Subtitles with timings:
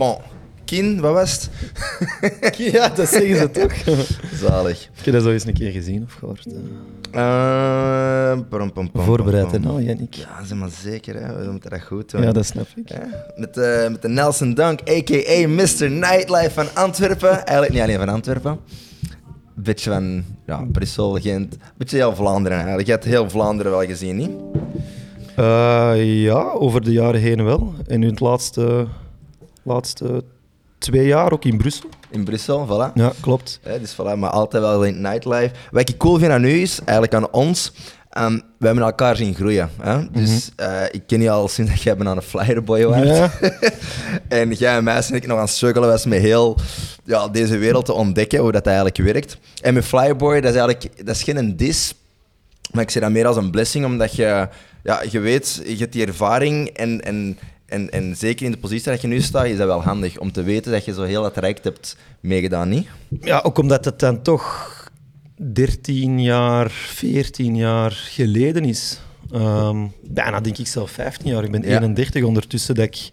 [0.00, 0.16] bon.
[0.64, 2.56] Kien, wat was het?
[2.72, 3.72] Ja, dat zeggen ze toch?
[4.48, 4.88] Zalig.
[4.94, 6.46] Heb je dat zo eens een keer gezien of gehoord?
[7.10, 9.60] Eh, pom, pom, pom, Voorbereid, pom.
[9.60, 10.14] nou, Jannik?
[10.14, 11.14] Ja, zeg maar zeker.
[11.14, 11.44] Hè.
[11.44, 12.22] We moeten dat goed doen.
[12.22, 12.88] Ja, dat snap ik.
[12.88, 15.48] Ja, met, de, met de Nelson Dunk, a.k.a.
[15.48, 15.90] Mr.
[15.90, 17.30] Nightlife van Antwerpen.
[17.46, 18.50] Eigenlijk niet alleen van Antwerpen.
[19.56, 21.52] Een beetje van ja, Brussel, Gent.
[21.52, 22.86] Een beetje heel Vlaanderen eigenlijk.
[22.86, 24.30] Je hebt heel Vlaanderen wel gezien, niet?
[25.36, 27.74] Eh, ja, over de jaren heen wel.
[27.86, 28.86] En nu het laatste,
[29.62, 30.24] laatste
[30.78, 31.88] twee jaar ook in Brussel.
[32.10, 32.92] In Brussel, voilà.
[32.94, 33.60] Ja, klopt.
[33.62, 35.54] Hè, dus voilà, maar altijd wel in het nightlife.
[35.70, 37.72] Wat ik cool vind aan u is, eigenlijk aan ons,
[38.10, 39.70] ehm, we hebben elkaar zien groeien.
[39.80, 40.10] Hè?
[40.10, 43.06] Dus eh, ik ken je al sinds dat jij bent aan een flyerboy was.
[43.06, 43.30] Ja.
[44.28, 46.56] en jij en mij zijn ik nog aan het struggelen was met heel
[47.04, 49.38] ja, deze wereld te ontdekken, hoe dat eigenlijk werkt.
[49.62, 51.94] En met flyerboy, dat is eigenlijk dat is geen dis,
[52.72, 54.48] maar ik zie dat meer als een blessing, omdat je,
[54.82, 57.38] ja, je weet, je hebt die ervaring en, en,
[57.70, 60.32] en, en zeker in de positie dat je nu staat, is dat wel handig om
[60.32, 62.88] te weten dat je zo heel dat traject hebt meegedaan, niet?
[63.20, 64.78] ja, ook omdat het dan toch
[65.36, 69.00] 13 jaar, 14 jaar geleden is.
[69.32, 71.44] Ehm, bijna denk ik zelf 15 jaar.
[71.44, 71.68] Ik ben Ja.
[71.80, 72.74] 31 ondertussen.
[72.74, 73.10] Dat ik,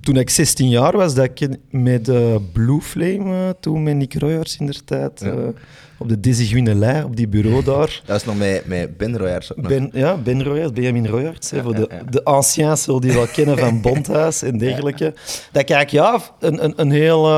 [0.00, 4.14] toen ik 16 jaar was, dat ik met eh, Blue Flame, eh, toen met Nick
[4.14, 5.30] Royards in der tijd, Ja.
[5.30, 5.48] eh,
[5.98, 6.64] op de Dizzy
[7.04, 8.02] op die bureau daar.
[8.04, 9.68] Dat is nog met, met Ben Royers ook nog.
[9.68, 13.80] Ben, ja, Ben Royards, Benjamin Ja, voor de, de anciens zullen die wel kennen van
[13.80, 15.14] Bondhuis en dergelijke.
[15.52, 17.28] Dat ik eigenlijk ja, een, een, een heel...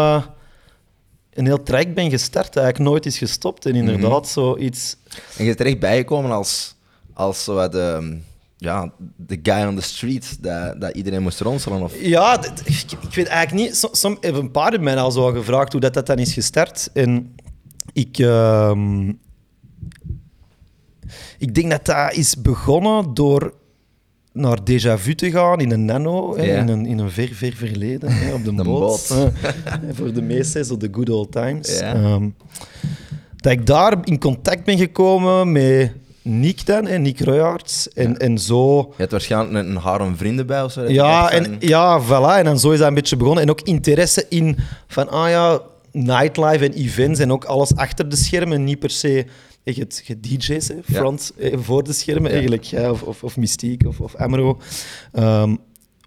[1.30, 3.66] een heel traject ben gestart, dat eigenlijk nooit is gestopt.
[3.66, 4.96] En inderdaad, zoiets...
[5.36, 6.74] En je bent er echt bijgekomen als,
[7.20, 8.18] als zo wat de,
[8.56, 11.82] ja, de guy on the street, dat, dat iedereen moest ronselen.
[11.82, 12.00] Of...
[12.02, 13.76] Ja, ik, ik weet eigenlijk niet...
[13.76, 16.32] Som, som, hebben een paar hebben mij al zo gevraagd hoe dat, dat dan is
[16.32, 16.90] gestart.
[16.92, 17.34] En
[17.92, 18.18] ik...
[18.18, 19.08] ehm,
[21.38, 23.54] ik denk dat dat is begonnen door
[24.32, 27.52] naar Déjà Vu te gaan in een nano, hè, in, een, in een ver, ver
[27.52, 29.06] verleden, hè, op de, De boot.
[29.96, 31.78] voor de meesten, zo de good old times.
[31.78, 32.28] Ehm,
[33.36, 35.92] dat ik daar in contact ben gekomen met
[36.38, 37.88] Nick dan, hè, Nick Royards.
[37.92, 38.76] En, en zo...
[38.78, 40.82] Je hebt waarschijnlijk een, een harem vrienden bij of zo.
[40.82, 42.38] je Ja, en, ja, voilà.
[42.38, 43.42] En dan zo is dat een beetje begonnen.
[43.42, 45.60] En ook interesse in van, ah ja,
[45.92, 48.64] nightlife en events en ook alles achter de schermen.
[48.64, 49.24] Niet per se
[49.64, 52.62] echt het DJ's, hè, front, eh, voor de schermen eigenlijk.
[52.62, 54.58] Ja, of, of, of Mystique of, of Amro.
[55.12, 55.56] Ehm,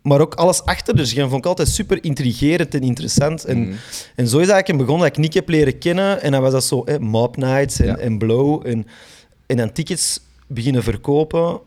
[0.02, 3.46] maar ook alles achter de schermen vond ik altijd super intrigerend en interessant.
[3.46, 3.74] En, Mhm.
[4.16, 6.22] en zo is eigenlijk begonnen dat ik Nick heb leren kennen.
[6.22, 7.98] En dan was dat zo hè, Mob Nights en, Ja.
[7.98, 8.68] en Blow.
[8.68, 8.86] En,
[9.46, 11.60] en dan tickets beginnen verkopen.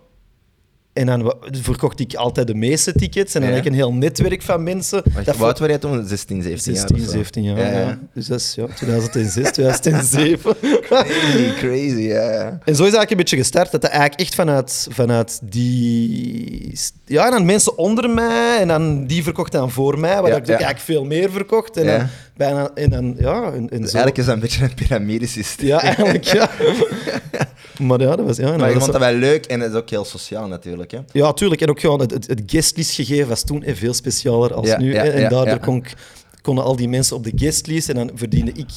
[0.92, 3.34] En dan verkocht ik altijd de meeste tickets.
[3.34, 3.56] En dan Ja.
[3.56, 5.02] had ik een heel netwerk van mensen.
[5.14, 6.06] Wacht, dat was jij toen?
[6.06, 6.86] 16, 17 jaar?
[6.88, 7.10] 16, of zo?
[7.10, 7.58] 17 jaar.
[7.74, 7.98] Ja.
[8.14, 10.56] Dus dat is ja, 2006, 2007.
[10.88, 12.58] Crazy, crazy, ja.
[12.64, 13.70] En zo is eigenlijk een beetje gestart.
[13.70, 16.78] Dat eigenlijk echt vanuit, vanuit die...
[17.04, 18.58] Ja, en dan mensen onder mij.
[18.60, 20.22] En dan die verkocht dan voor mij.
[20.22, 20.48] Waar ik ja.
[20.48, 21.76] eigenlijk veel meer verkocht.
[21.76, 22.70] En dan bijna...
[22.74, 23.96] En dan, ja, en, en Dus zo.
[23.96, 25.66] eigenlijk is dat een beetje een piramidesysteem.
[25.66, 26.50] Ja, eigenlijk, ja.
[27.80, 28.36] maar ja, dat was...
[28.36, 30.90] Ja, Maar je vond dat wel leuk en het is ook heel sociaal natuurlijk.
[30.90, 30.98] Hè?
[31.12, 31.60] Ja, tuurlijk.
[31.60, 34.92] En ook gewoon het, het, het guestlist gegeven was toen veel specialer als Ja, nu.
[34.92, 35.08] ja, hè.
[35.10, 35.94] en daardoor kon ik,
[36.42, 38.70] konden al die mensen op de guestlist en dan verdiende ik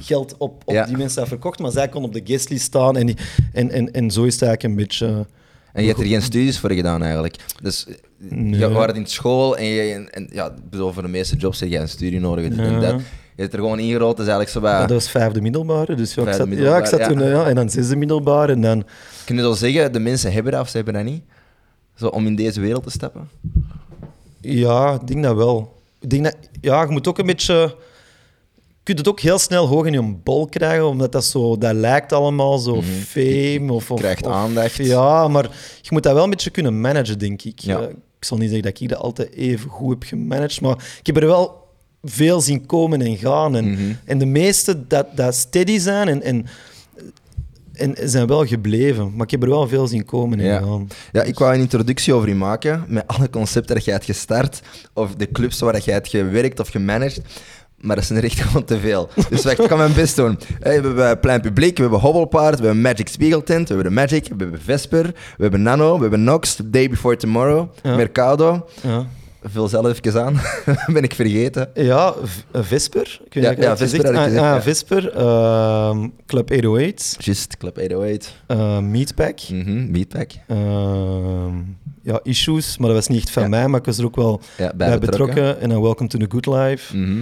[0.00, 0.86] geld op, op Ja.
[0.86, 3.16] die mensen dat verkocht, maar zij konden op de guestlist staan en, die-
[3.52, 5.06] en, en, en zo is het eigenlijk een beetje...
[5.06, 5.18] eh,
[5.72, 7.36] En je hebt er geen studies voor gedaan eigenlijk.
[7.62, 7.94] Dus eh,
[8.28, 8.58] Nee.
[8.60, 11.78] je was in school en, je, en, en ja, voor de meeste jobs heb je
[11.78, 12.56] een studie nodig.
[12.56, 13.00] en dat.
[13.34, 14.86] Je hebt er gewoon ingerold, dus eigenlijk zo ja, bij...
[14.86, 17.08] dat was vijfde middelbare, dus ja, ik zat, ja, ik zat ja.
[17.08, 17.28] toen...
[17.28, 18.84] Ja, en dan zesde middelbare en dan...
[19.24, 21.22] Kun je zo zeggen, de mensen hebben dat of ze hebben dat niet?
[21.94, 23.28] Zo, om in deze wereld te stappen?
[24.40, 25.82] Ja, ik denk dat wel.
[26.00, 27.54] Ik denk dat, ja, je moet ook een beetje.
[27.54, 31.74] Je kunt het ook heel snel hoog in je bol krijgen, omdat dat zo, dat
[31.74, 34.76] lijkt allemaal zo fame of, of Krijgt of- aandacht.
[34.76, 35.44] Ja, maar
[35.82, 37.58] je moet dat wel een beetje kunnen managen, denk ik.
[37.58, 37.80] Ja.
[38.18, 41.16] Ik zal niet zeggen dat ik dat altijd even goed heb gemanaged, maar ik heb
[41.16, 41.63] er wel
[42.04, 43.56] veel zien komen en gaan.
[43.56, 43.82] En, Mhm.
[44.04, 46.46] en de meeste dat, dat steady zijn en, en,
[47.72, 49.12] en zijn wel gebleven.
[49.14, 50.58] Maar ik heb er wel veel zien komen en Ja.
[50.60, 50.88] gaan.
[51.12, 54.60] Ja, ik wou een introductie over je maken, met alle concepten dat jij hebt gestart,
[54.92, 57.22] of de clubs waar dat jij hebt gewerkt of gemanaged.
[57.80, 59.08] Maar dat zijn er echt gewoon te veel.
[59.28, 60.38] Dus wacht, ik kan mijn best doen.
[60.60, 64.00] Hey, we hebben Plein Publiek, we hebben Hobbelpaard, we hebben Magic Spiegeltent, we hebben de
[64.00, 65.04] Magic, we hebben Vesper,
[65.36, 67.96] we hebben Nano, we hebben Nox, Day Before Tomorrow, Ja.
[67.96, 68.66] Mercado.
[68.82, 69.06] Ja.
[69.46, 70.40] Vul zelf even aan,
[70.94, 71.70] ben ik vergeten.
[71.74, 73.20] Ja, V- Vesper.
[73.24, 74.60] Ik weet Ja, Vesper Ah, gezegd, ah.
[74.60, 75.10] Vesper.
[75.12, 77.16] ehm, Club 808.
[77.18, 78.34] Just, Club 808.
[78.46, 79.38] eh, Meatpack.
[79.48, 80.30] Mhm, Meatpack.
[80.48, 81.56] ehm,
[82.02, 83.48] ja, Issues, maar dat was niet echt van Ja.
[83.48, 85.60] mij, maar ik was er ook wel Ja, bij, betrokken.
[85.60, 86.96] En dan Welcome to the Good Life.
[86.96, 87.20] Mhm.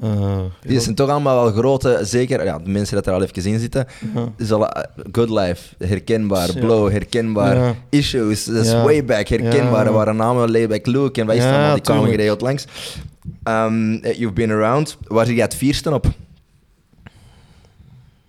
[0.00, 3.44] Eh, Die zijn toch allemaal wel grote, zeker ja, de mensen dat er al even
[3.52, 3.86] in zitten.
[4.14, 4.28] ja.
[4.36, 4.82] is al eh,
[5.12, 6.54] Good Life, herkenbaar.
[6.54, 6.60] Ja.
[6.60, 7.56] Blow, herkenbaar.
[7.56, 7.74] Ja.
[7.90, 8.82] Issues, is Ja.
[8.84, 9.80] way back, herkenbaar.
[9.82, 9.86] Ja.
[9.86, 12.64] Er waren namen Layback Luke en wat is het Ja, allemaal, die kwamen geregeld langs.
[13.48, 14.96] Um, you've been around.
[15.06, 16.06] Waar zit je het vierste op?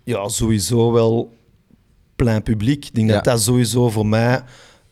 [0.04, 1.34] Ja, sowieso wel
[2.16, 2.84] plein publiek.
[2.84, 3.14] Ik denk Ja.
[3.14, 4.42] dat dat sowieso voor mij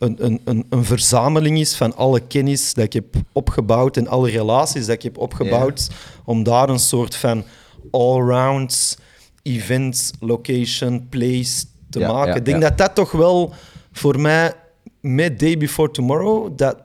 [0.04, 4.30] een, een, een, een verzameling is van alle kennis dat ik heb opgebouwd en alle
[4.30, 5.88] relaties dat ik heb opgebouwd,
[6.24, 7.44] om daar een soort van
[7.90, 8.98] all-round
[9.42, 12.28] event, location, place te Ja, maken.
[12.28, 13.52] ja, ik denk dat dat toch wel
[13.92, 14.52] voor mij
[15.00, 16.76] met Day Before Tomorrow, dat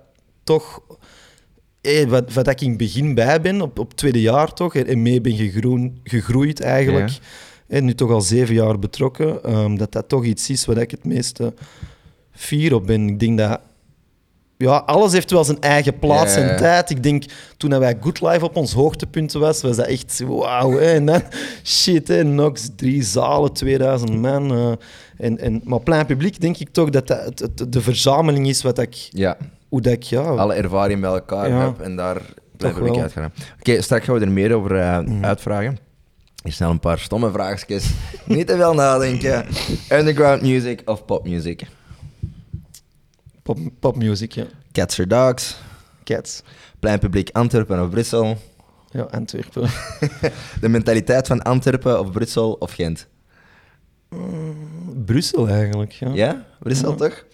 [0.43, 0.81] toch
[1.81, 5.01] eh, wat, wat ik in het begin bij ben, op, op tweede jaar toch, en,
[5.01, 7.17] mee ben gegroen, gegroeid eigenlijk.
[7.67, 10.91] En nu toch al zeven jaar betrokken, ehm, dat dat toch iets is waar ik
[10.91, 11.53] het meeste
[12.39, 13.07] fier op ben.
[13.07, 13.59] Ik denk dat...
[14.57, 16.51] Ja, alles heeft wel zijn eigen plaats Ja, ja, ja.
[16.51, 16.89] en tijd.
[16.89, 17.23] Ik denk,
[17.57, 20.71] toen wij Good Life op ons hoogtepunt was, was dat echt wauw.
[20.71, 20.91] hè.
[20.93, 21.21] En dan,
[21.63, 24.51] shit, hè, Nox, drie zalen, 2000 man.
[24.51, 24.71] eh,
[25.25, 28.79] en, en, maar plein publiek denk ik toch dat dat het, de verzameling is wat
[28.79, 29.37] ik, Ja,
[29.69, 30.21] hoe dat ik, ja...
[30.21, 32.21] alle ervaring bij elkaar heb en daar
[32.57, 33.01] blijven wel.
[33.01, 33.33] uitgaan.
[33.59, 35.77] Oké, straks gaan we er meer over eh, uitvragen.
[36.43, 37.89] Hier snel een paar stomme vraagjes.
[38.25, 39.45] Niet te veel nadenken.
[39.91, 41.65] Underground music of popmuziek?
[43.49, 44.45] Pop, popmuziek, ja.
[44.71, 45.57] Cats or dogs?
[46.03, 46.43] Cats.
[46.79, 48.37] Plein publiek Antwerpen of Brussel?
[48.91, 49.69] Ja, Antwerpen.
[50.61, 53.07] De mentaliteit van Antwerpen of Brussel of Gent?
[55.05, 56.09] Brussel eigenlijk, ja.
[56.13, 56.95] Ja, Brussel Ja.
[56.95, 57.25] toch?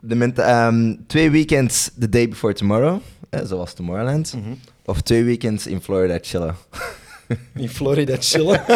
[0.00, 3.00] De ehm, twee weekends the day before tomorrow,
[3.30, 4.34] hè, zoals Tomorrowland.
[4.34, 4.54] Mhm.
[4.84, 6.56] Of twee weekends in Florida chillen.
[7.54, 8.62] In Florida chillen.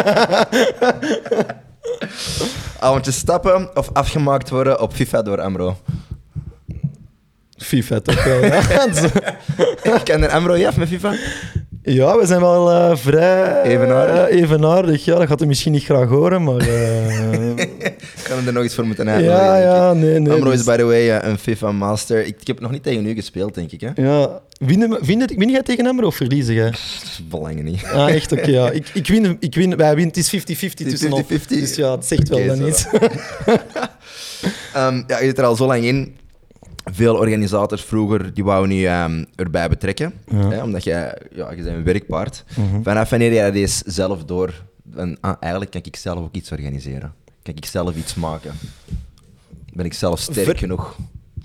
[2.79, 5.77] Avondjes stappen of afgemaakt worden op FIFA door Amro.
[7.59, 8.61] FIFA toch wel, ja.
[10.03, 11.13] Ken er Amro je af met FIFA?
[11.83, 13.61] Ja, we zijn wel eh, vrij...
[13.63, 14.27] Evenaardig.
[14.27, 15.15] eh, evenaardig, ja.
[15.17, 16.57] Dat gaat hij misschien niet graag horen, maar...
[16.57, 19.45] eh, Ik kan hem er nog iets voor moeten uitnodigen.
[19.45, 20.33] ja, ja, nee, nee.
[20.33, 22.25] Amro is dus- by the way eh, een FIFA master.
[22.25, 23.81] Ik, ik heb nog niet tegen u gespeeld, denk ik.
[23.81, 23.89] Hè?
[23.95, 24.41] Ja.
[24.59, 26.73] Winnen, we- winnen, win jij tegen Amro of verliezen jij?
[27.29, 27.83] Belangen niet.
[27.93, 28.31] Ah, echt?
[28.31, 28.69] Oké, ja.
[28.71, 30.15] Ik, ik, win, ik win, wij winnen.
[30.15, 31.23] Het is 50-50 tussen ons.
[31.23, 31.27] 50-50.
[31.47, 32.67] Dus ja, het zegt wel dan zo.
[32.67, 32.85] iets.
[34.73, 36.15] Ehm, ja, je zit er al zo lang in.
[36.91, 40.13] Veel organisators vroeger die wouden nu ehm, erbij betrekken.
[40.31, 40.49] Ja.
[40.49, 42.43] Hè, omdat jij, ja, je bent een werkpaard.
[42.55, 42.81] Mhm.
[42.83, 44.53] Vanaf wanneer jij deze zelf door...
[44.95, 47.13] En, ah, eigenlijk kan ik zelf ook iets organiseren.
[47.43, 48.51] Kan ik zelf iets maken.
[49.73, 50.95] Ben ik zelf sterk Ver- genoeg.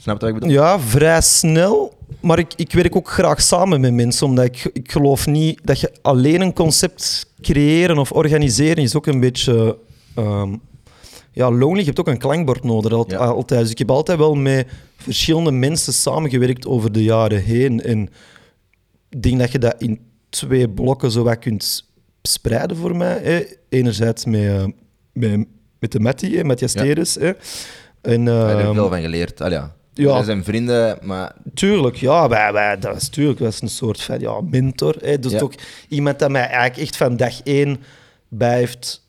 [0.01, 0.55] Snap je wat ik bedoel?
[0.57, 1.99] Ja, vrij snel.
[2.21, 5.81] Maar ik, ik werk ook graag samen met mensen, omdat ik, ik geloof niet dat
[5.81, 9.79] je alleen een concept creëren of organiseren is ook een beetje
[10.15, 10.55] ehm,
[11.35, 11.79] ja, lonely.
[11.79, 13.17] Je hebt ook een klankbord nodig al- Ja.
[13.17, 13.61] altijd.
[13.61, 14.67] Dus ik heb altijd wel met
[14.97, 17.81] verschillende mensen samengewerkt over de jaren heen.
[17.83, 18.09] En
[19.11, 21.89] ik denk dat je dat in twee blokken zo wat kunt
[22.23, 23.19] spreiden voor mij.
[23.23, 23.43] Hè.
[23.69, 24.65] Enerzijds met, eh,
[25.13, 25.47] met,
[25.79, 26.83] met de Matty, hè, Matthias Ja.
[26.83, 27.15] Teres.
[27.15, 27.33] Hè.
[28.03, 29.41] En, Ik heb er ehm, veel van geleerd.
[29.43, 29.75] Al ja.
[29.95, 30.13] ja.
[30.15, 33.39] Wij zijn vrienden, maar Tuurlijk, ja, wij, wij, dat is tuurlijk.
[33.39, 34.97] Dat is een soort van ja, mentor.
[35.01, 35.19] Hè.
[35.19, 35.39] Dus Ja.
[35.39, 35.53] toch
[35.89, 37.81] iemand dat mij eigenlijk echt van dag één
[38.29, 39.04] bij heeft,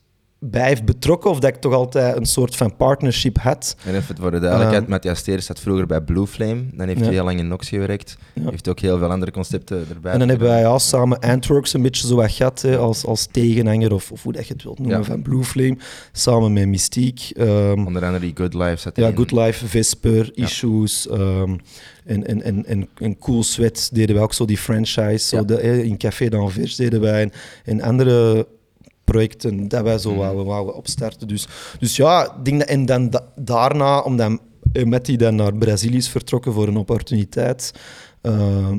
[0.51, 1.29] bij heeft betrokken.
[1.29, 3.75] Of dat ik toch altijd een soort van partnership had.
[3.85, 4.91] En even voor de duidelijkheid, Ehm.
[4.91, 6.63] Matthias Teres zat vroeger bij Blue Flame.
[6.73, 7.05] Dan heeft Ja.
[7.05, 8.17] hij heel lang in Nox gewerkt.
[8.33, 8.49] Ja.
[8.49, 10.11] Heeft ook heel veel andere concepten erbij.
[10.11, 12.61] en dan hebben wij ja, samen Antworks een beetje zo wat gehad.
[12.61, 15.03] Hè, als, als tegenhanger, of, of hoe dat je het wilt noemen, Ja.
[15.03, 15.77] van Blue Flame.
[16.11, 17.33] Samen met Mystique.
[17.35, 19.15] ehm, Onder andere die Good Life zat Ja, in.
[19.15, 20.31] Good Life, Vesper.
[20.33, 21.55] Issues ehm,
[22.05, 25.27] en, en, en, en, en Cool Sweat deden wij ook zo die franchise.
[25.27, 27.31] Zo de, eh, in Café d'Anvers deden wij en,
[27.65, 28.47] en andere
[29.05, 30.19] projecten dat wij zo Mhm.
[30.19, 31.27] wouden, wouden opstarten.
[31.27, 31.47] Dus,
[31.79, 34.39] dus ja, ik denk dat, en dan da- daarna, omdat
[34.71, 37.73] eh, Matty dan naar Brazilië is vertrokken voor een opportuniteit,
[38.21, 38.77] ehm,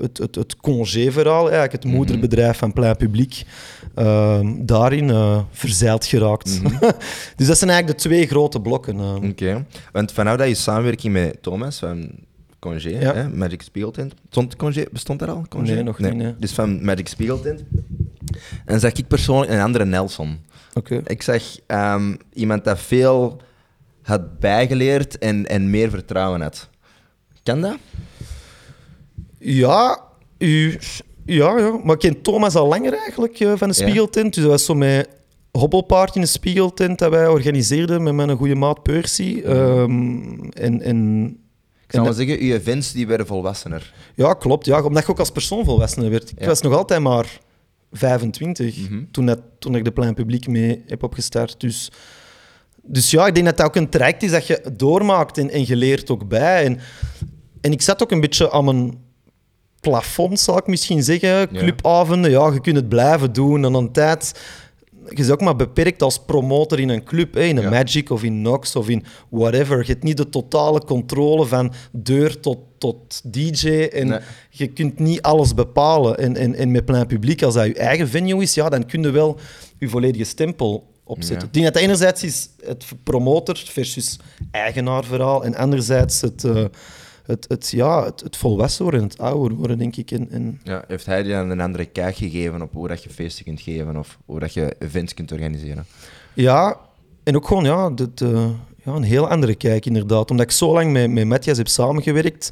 [0.00, 1.94] het, het, het congé-verhaal, eigenlijk het Mhm.
[1.94, 3.42] moederbedrijf van Plein Publiek,
[3.94, 6.62] ehm, daarin eh, verzeild geraakt.
[6.62, 6.78] Mhm.
[7.36, 8.98] dus dat zijn eigenlijk de twee grote blokken.
[9.00, 9.28] ehm.
[9.28, 9.66] Oké.
[9.92, 12.10] Want vanaf dat je samenwerking met Thomas van
[12.64, 13.14] Congé, Ja.
[13.14, 14.14] hè, Magic Spiegeltent.
[14.30, 15.44] Stond Congé, bestond er al?
[15.48, 15.72] Congé?
[15.74, 16.34] Nee, nog niet, nee.
[16.38, 17.64] Dus van Magic Spiegeltent.
[18.64, 20.38] En zag ik persoonlijk een andere Nelson.
[20.74, 21.02] Oké.
[21.06, 23.40] Ik zag ehm, iemand dat veel
[24.02, 26.68] had bijgeleerd en, en meer vertrouwen had.
[27.42, 27.76] Kan dat?
[29.38, 30.00] Ja,
[30.38, 30.78] u,
[31.24, 33.86] ja, ja, maar ik ken Thomas al langer eigenlijk eh, van de Ja.
[33.86, 34.34] Spiegeltent.
[34.34, 35.08] Dus dat was zo met
[35.52, 39.42] hobbelpaard in de Spiegeltent dat wij organiseerden met mijn goede maat Percy.
[39.44, 41.38] Ehm, en, en,
[41.86, 43.92] Ik zou wel zeggen, uw events die werden volwassener.
[44.14, 44.66] ja, klopt.
[44.66, 46.30] Ja, omdat je ook als persoon volwassener werd.
[46.30, 46.46] Ik Ja.
[46.46, 47.38] was nog altijd maar
[47.92, 49.02] 25 Mhm.
[49.10, 51.60] toen, dat, toen ik de Plein Publiek mee heb opgestart.
[51.60, 51.90] Dus,
[52.82, 55.66] dus ja, ik denk dat dat ook een traject is dat je doormaakt en, en
[55.66, 56.64] je leert ook bij.
[56.64, 56.80] En,
[57.60, 58.98] en ik zat ook een beetje aan mijn
[59.80, 61.48] plafond, zal ik misschien zeggen.
[61.48, 63.56] Clubavonden, ja, je kunt het blijven doen.
[63.56, 64.40] En aan een tijd
[65.08, 67.70] je bent ook maar beperkt als promotor in een club, hè, in een Ja.
[67.70, 69.78] Magic of in Nox of in whatever.
[69.78, 74.18] Je hebt niet de totale controle van deur tot, tot DJ en Nee.
[74.50, 76.18] je kunt niet alles bepalen.
[76.18, 79.02] En, en, en met plein publiek, als dat je eigen venue is, ja, dan kun
[79.02, 79.38] je wel
[79.78, 81.38] je volledige stempel opzetten.
[81.38, 81.44] Ja.
[81.46, 84.18] Ik denk dat enerzijds is het promotor versus
[84.50, 86.64] eigenaar verhaal en anderzijds het, eh,
[87.26, 90.10] het, het, ja, het, het volwassen worden, het ouder worden, denk ik.
[90.10, 93.10] En, en Ja, heeft hij je dan een andere kijk gegeven op hoe dat je
[93.10, 95.86] feesten kunt geven of hoe dat je events kunt organiseren?
[96.34, 96.80] Ja,
[97.22, 98.50] en ook gewoon ja, eh,
[98.84, 100.30] ja, een heel andere kijk, inderdaad.
[100.30, 102.50] Omdat ik zo lang met, met Matthias heb samengewerkt,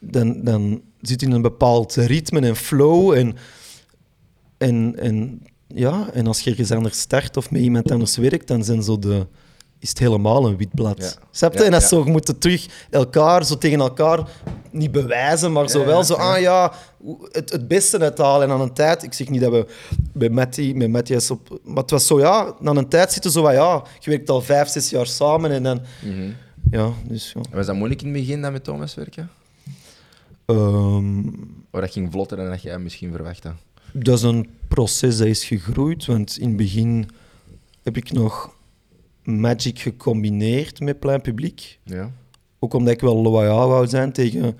[0.00, 3.12] dan, dan zit je in een bepaald ritme en flow.
[3.12, 3.36] En,
[4.58, 8.64] en, en, ja, en als je ergens anders start of met iemand anders werkt, dan
[8.64, 9.26] zijn zo de,
[9.82, 10.98] is het helemaal een wit blad.
[10.98, 11.10] Ja.
[11.30, 11.58] Snap je?
[11.58, 14.28] Ja, en dat zo, je moet het terug elkaar, zo tegen elkaar,
[14.70, 16.72] niet bewijzen, maar zo wel zo, ah ja,
[17.30, 18.48] het, het beste uithalen.
[18.48, 19.66] En aan een tijd, ik zeg niet dat we
[20.12, 21.60] bij Matty, met Matthias op...
[21.64, 24.40] Maar het was zo, ja, na een tijd zitten zo van, ja, je werkt al
[24.42, 25.80] vijf, zes jaar samen en dan...
[26.70, 27.40] Ja, dus ja.
[27.56, 29.30] Was dat moeilijk in het begin dan met Thomas werken?
[31.70, 33.52] Of dat ging vlotter dan dat jij misschien verwachtte?
[33.92, 37.08] dat is een proces dat is gegroeid, want in het begin
[37.82, 38.54] heb ik nog
[39.24, 41.78] Magic gecombineerd met plein publiek.
[41.84, 42.10] Ja.
[42.58, 44.56] Ook omdat ik wel loyaal wou zijn tegen,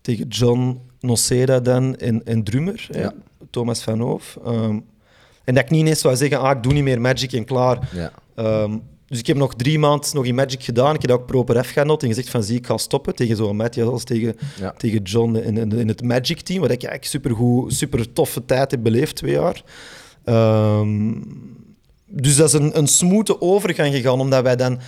[0.00, 3.06] tegen John Noceda dan en, en Drummer, hè.
[3.50, 4.38] Thomas van Hoof.
[4.44, 4.78] Ehm,
[5.44, 7.88] en dat ik niet ineens zou zeggen, ah, ik doe niet meer Magic en klaar.
[7.94, 8.12] Ja.
[8.34, 10.94] Ehm, dus ik heb nog drie maanden nog in Magic gedaan.
[10.94, 13.36] Ik heb dat ook proper F genot en gezegd van zie, ik ga stoppen tegen
[13.36, 14.72] zo'n Matthias als tegen, Ja.
[14.76, 18.82] tegen John in het Magic team, wat ik eigenlijk super, goed, super toffe tijd heb
[18.82, 19.62] beleefd, twee jaar.
[20.24, 21.10] Ehm,
[22.14, 24.78] dus dat is een, een smoothe overgang gegaan, omdat wij dan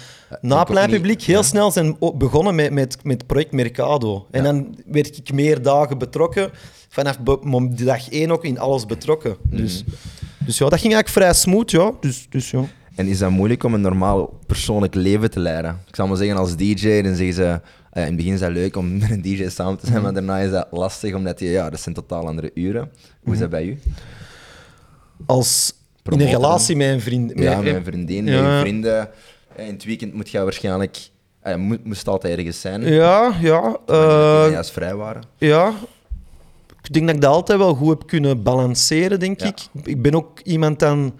[0.41, 1.43] na ook plein niet- publiek heel ja.
[1.43, 4.27] snel zijn begonnen met, met, met het project Mercado.
[4.31, 4.53] En Ja.
[4.53, 6.51] dan werd ik meer dagen betrokken.
[6.89, 7.17] Vanaf
[7.71, 9.37] dag één ook in alles betrokken.
[9.43, 9.57] Mhm.
[9.57, 9.85] Dus,
[10.39, 11.93] dus ja, dat ging eigenlijk vrij smooth, ja.
[12.01, 12.65] Dus, dus ja.
[12.95, 15.81] En is dat moeilijk om een normaal persoonlijk leven te leiden?
[15.89, 17.43] Ik zal maar zeggen, als DJ, dan zeggen ze...
[17.43, 17.61] ja,
[17.93, 20.39] in het begin is dat leuk om met een DJ samen te zijn, maar daarna
[20.39, 22.91] is dat lastig, omdat je, ja, dat zijn totaal andere uren.
[23.23, 23.79] Hoe is dat bij u?
[25.27, 25.73] Als
[26.13, 27.33] in een relatie met een vriend.
[27.39, 29.09] Ja, met- een vriendin, met je vrienden.
[29.57, 30.99] Eh, In het weekend moet je waarschijnlijk...
[31.43, 32.83] ah, moet, moest altijd ergens zijn.
[32.93, 33.77] Ja, ja.
[33.91, 35.23] Uh, eh, juist vrij waren.
[35.39, 35.73] ja.
[36.83, 39.47] Ik denk dat ik dat altijd wel goed heb kunnen balanceren, denk Ja.
[39.47, 39.59] ik.
[39.83, 41.15] Ik ben ook iemand dan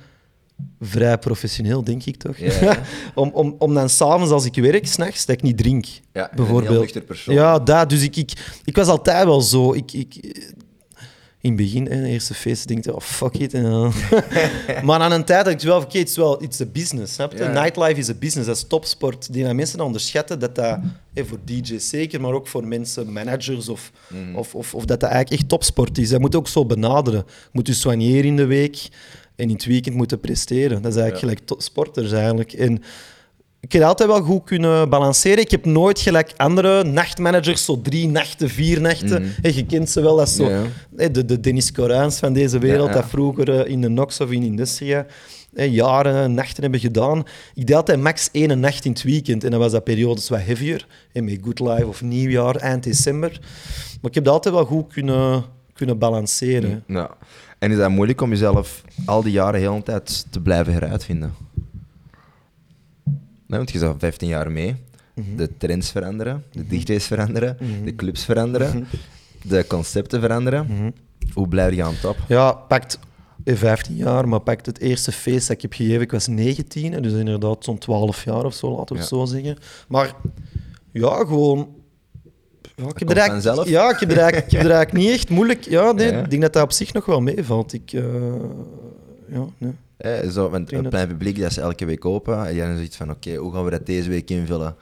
[0.81, 2.37] vrij professioneel, denk ik toch?
[2.37, 2.77] Ja,
[3.15, 5.87] om, om, om dan s'avonds als ik werk, s'nachts, dat ik niet drink.
[6.13, 6.93] Ja, een bijvoorbeeld.
[6.95, 7.35] heel persoon.
[7.35, 7.89] Ja, dat.
[7.91, 8.33] Dus ik, ik,
[8.65, 9.73] ik was altijd wel zo.
[9.73, 10.15] Ik, ik,
[11.45, 13.55] in het begin, hè, de eerste feest, denk je, oh fuck it.
[13.55, 13.93] En dan-
[14.85, 17.15] maar aan een tijd dacht ik wel, oké, het is wel iets a business.
[17.15, 17.39] Snap je?
[17.39, 17.63] Ja.
[17.63, 19.33] Nightlife is a business, dat is topsport.
[19.33, 20.79] Die dat mensen dan onderschatten, dat dat,
[21.15, 24.35] hè, voor DJ's zeker, maar ook voor mensen, managers, of, Mhm.
[24.37, 26.09] of, of, of dat dat eigenlijk echt topsport is.
[26.09, 27.25] Dat moet je ook zo benaderen.
[27.27, 28.89] Je moet je soigneren in de week
[29.37, 30.83] en in het weekend moeten presteren.
[30.83, 31.45] Dat is eigenlijk Ja.
[31.47, 32.53] gelijk sporters eigenlijk.
[32.53, 32.83] En
[33.65, 35.39] ik heb altijd wel goed kunnen balanceren.
[35.39, 39.23] Ik heb nooit gelijk andere nachtmanagers, zo drie nachten, vier nachten.
[39.43, 40.51] Hè, je kent ze wel, dat zo.
[40.91, 43.01] De, de Dennis Corains van deze wereld, Ja, ja.
[43.01, 45.07] dat vroeger eh, in de Nox of in Industria
[45.55, 47.19] jaren nachten hebben gedaan.
[47.55, 49.45] Ik deed altijd max één nacht in het weekend.
[49.45, 50.87] En dan was dat periodes wat heavier.
[51.13, 53.31] Hè, met Good Life of Nieuwjaar, eind december.
[54.01, 56.85] Maar ik heb dat altijd wel goed kunnen, kunnen balanceren.
[56.87, 57.11] Ja.
[57.59, 61.35] En is dat moeilijk om jezelf al die jaren heel de tijd te blijven heruitvinden?
[63.47, 64.75] Nee, want je zat 15 jaar mee.
[65.15, 65.37] Mhm.
[65.37, 68.87] De trends veranderen, de DJ's veranderen, de clubs veranderen,
[69.43, 70.67] de concepten veranderen.
[70.69, 70.91] Mhm.
[71.33, 72.17] Hoe blijf je aan top?
[72.29, 72.99] Ja, pakt
[73.45, 76.93] eh, 15 jaar, maar pakt het eerste feest dat ik heb gegeven, ik was 19,
[76.93, 79.57] hè, dus inderdaad zo'n 12 jaar of zo, laten we het zo zeggen.
[79.89, 80.15] Maar
[80.93, 81.69] ja, gewoon.
[82.77, 85.15] Ja, ik heb er eigenlijk, ja, ik heb er eigenlijk, ik heb er eigenlijk niet
[85.15, 85.65] echt moeilijk.
[85.65, 86.23] Ja, nee, Ja.
[86.23, 87.73] ik denk dat dat op zich nog wel meevalt.
[87.73, 88.05] Ik, eh,
[89.35, 89.73] ja, nee.
[89.97, 92.47] Eh, zo, want het dat- plein publiek dat is elke week open.
[92.47, 94.75] En jij dan zoiets van: oké, hoe gaan we dat deze week invullen?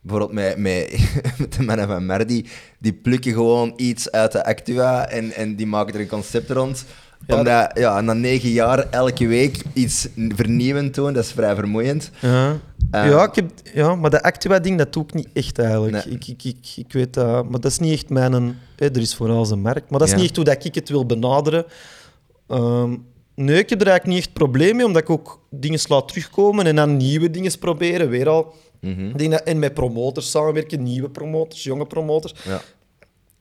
[0.00, 2.46] Bijvoorbeeld met, met, met de mannen van Merdi,
[2.78, 6.84] die plukken gewoon iets uit de Actua en, en die maken er een concept rond.
[7.26, 12.10] Ja, Omdat ja, na negen jaar elke week iets vernieuwend doen, dat is vrij vermoeiend.
[12.20, 12.56] Ja.
[12.90, 16.04] Eh, ja, ik heb, ja, maar dat Actua-ding, dat doe ik niet echt eigenlijk.
[16.04, 16.14] Nee.
[16.14, 18.56] Ik, ik, ik, ik weet dat, maar dat is niet echt mijn...
[18.76, 20.16] Er is vooral zijn merk, maar dat is Ja.
[20.20, 21.64] niet echt hoe dat ik het wil benaderen.
[22.48, 22.96] Ehm,
[23.40, 26.66] nee, ik heb er eigenlijk niet echt probleem mee, omdat ik ook dingen laat terugkomen
[26.66, 28.08] en dan nieuwe dingen proberen.
[28.08, 28.54] Weer al.
[28.80, 29.08] Mhm.
[29.08, 32.34] Ik denk dat, en met promotors samenwerken, nieuwe promotors, jonge promotors.
[32.44, 32.62] Ja.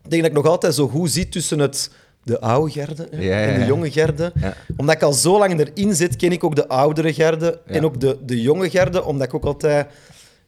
[0.04, 1.92] Ik denk dat ik nog altijd zo goed zit tussen het,
[2.24, 4.32] de oude garde hè, Ja, ja, en de jonge garde.
[4.42, 4.56] Ja.
[4.78, 7.74] Omdat ik al zo lang erin zit, ken ik ook de oudere garde Ja.
[7.74, 9.04] en ook de, de jonge garde.
[9.04, 9.88] Omdat ik ook altijd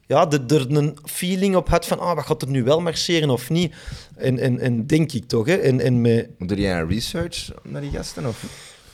[0.07, 3.29] ja, de, er een feeling op had van ah, wat gaat er nu wel marcheren
[3.29, 3.73] of niet.
[4.15, 5.45] En, en, en denk ik toch.
[5.45, 5.55] Hè.
[5.55, 8.25] En, en met, Doe jij een research naar die gasten?
[8.25, 8.43] Of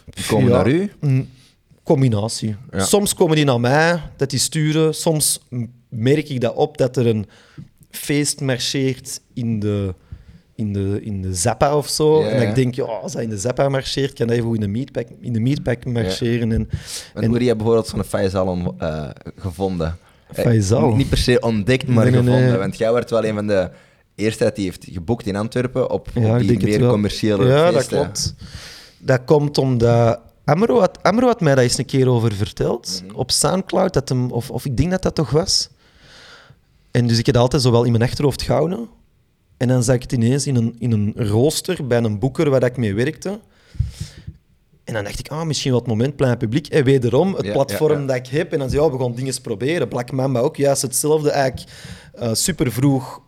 [0.10, 0.56] die komen Ja.
[0.56, 0.92] naar u?
[1.00, 1.28] Mm,
[1.84, 2.56] Combinatie.
[2.72, 2.84] Ja.
[2.84, 4.94] Soms komen die naar mij, dat die sturen.
[4.96, 5.40] Soms
[5.90, 7.26] merk ik dat op dat er een
[7.92, 9.94] feest marcheert in de,
[10.56, 12.22] in de, in de Zappa of zo.
[12.24, 14.60] Ja, en ik denk, ja, als dat in de Zappa marcheert, kan dat even in
[14.60, 16.52] de meatpack, in de meatpack marcheren.
[16.52, 16.70] En, En,
[17.14, 19.98] En- hoe heb je bijvoorbeeld zo'n Faisal eh, gevonden?
[20.34, 20.96] Eh, Faisal?
[20.96, 22.50] niet per se ontdekt, maar Nee, nee, gevonden.
[22.50, 22.58] nee.
[22.58, 23.70] Want jij werd wel een van de
[24.16, 28.36] eerste dat die heeft geboekt in Antwerpen op, op die meer commerciële Ja, dat klopt.
[28.98, 30.20] Dat komt omdat...
[30.44, 33.02] Amro had, Amro had mij daar eens een keer over verteld.
[33.06, 33.16] Mhm.
[33.16, 35.70] Op Soundcloud, dat hem, of, of ik denk dat dat toch was.
[36.92, 38.88] En dus ik heb dat altijd zo wel in mijn achterhoofd gehouden.
[39.58, 42.64] En dan zag ik het ineens in een, in een rooster bij een boeker waar
[42.64, 43.40] ik mee werkte.
[44.84, 46.68] En dan dacht ik, ah, misschien het moment, plein publiek.
[46.68, 48.06] En wederom, het Ja, platform ja, ja.
[48.06, 48.54] dat ik heb.
[48.54, 49.88] En dan zei ja, we gaan dingen proberen.
[49.88, 51.30] Black Mamba ook, juist hetzelfde.
[51.30, 51.72] Eigenlijk
[52.14, 53.22] eh, super vroeg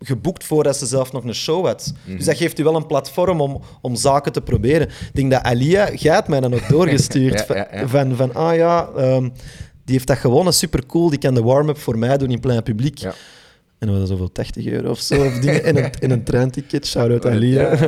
[0.00, 1.92] geboekt voordat ze zelf nog een show had.
[2.04, 2.16] Mhm.
[2.16, 4.88] Dus dat geeft u wel een platform om, om zaken te proberen.
[4.88, 7.44] Ik denk dat Alia, jij had mij dan ook doorgestuurd.
[7.48, 7.88] Ja, ja, ja.
[7.88, 9.22] Van, van, ah ja, ehm,
[9.84, 11.10] die heeft dat gewonnen, super cool.
[11.10, 12.98] Die kan de warm-up voor mij doen in plein publiek.
[12.98, 13.14] Ja.
[13.78, 15.24] En dat was zoveel 80 euro of zo.
[15.24, 15.64] Of dingen.
[15.68, 17.74] En, een, en een treinticket, shout-out Alia.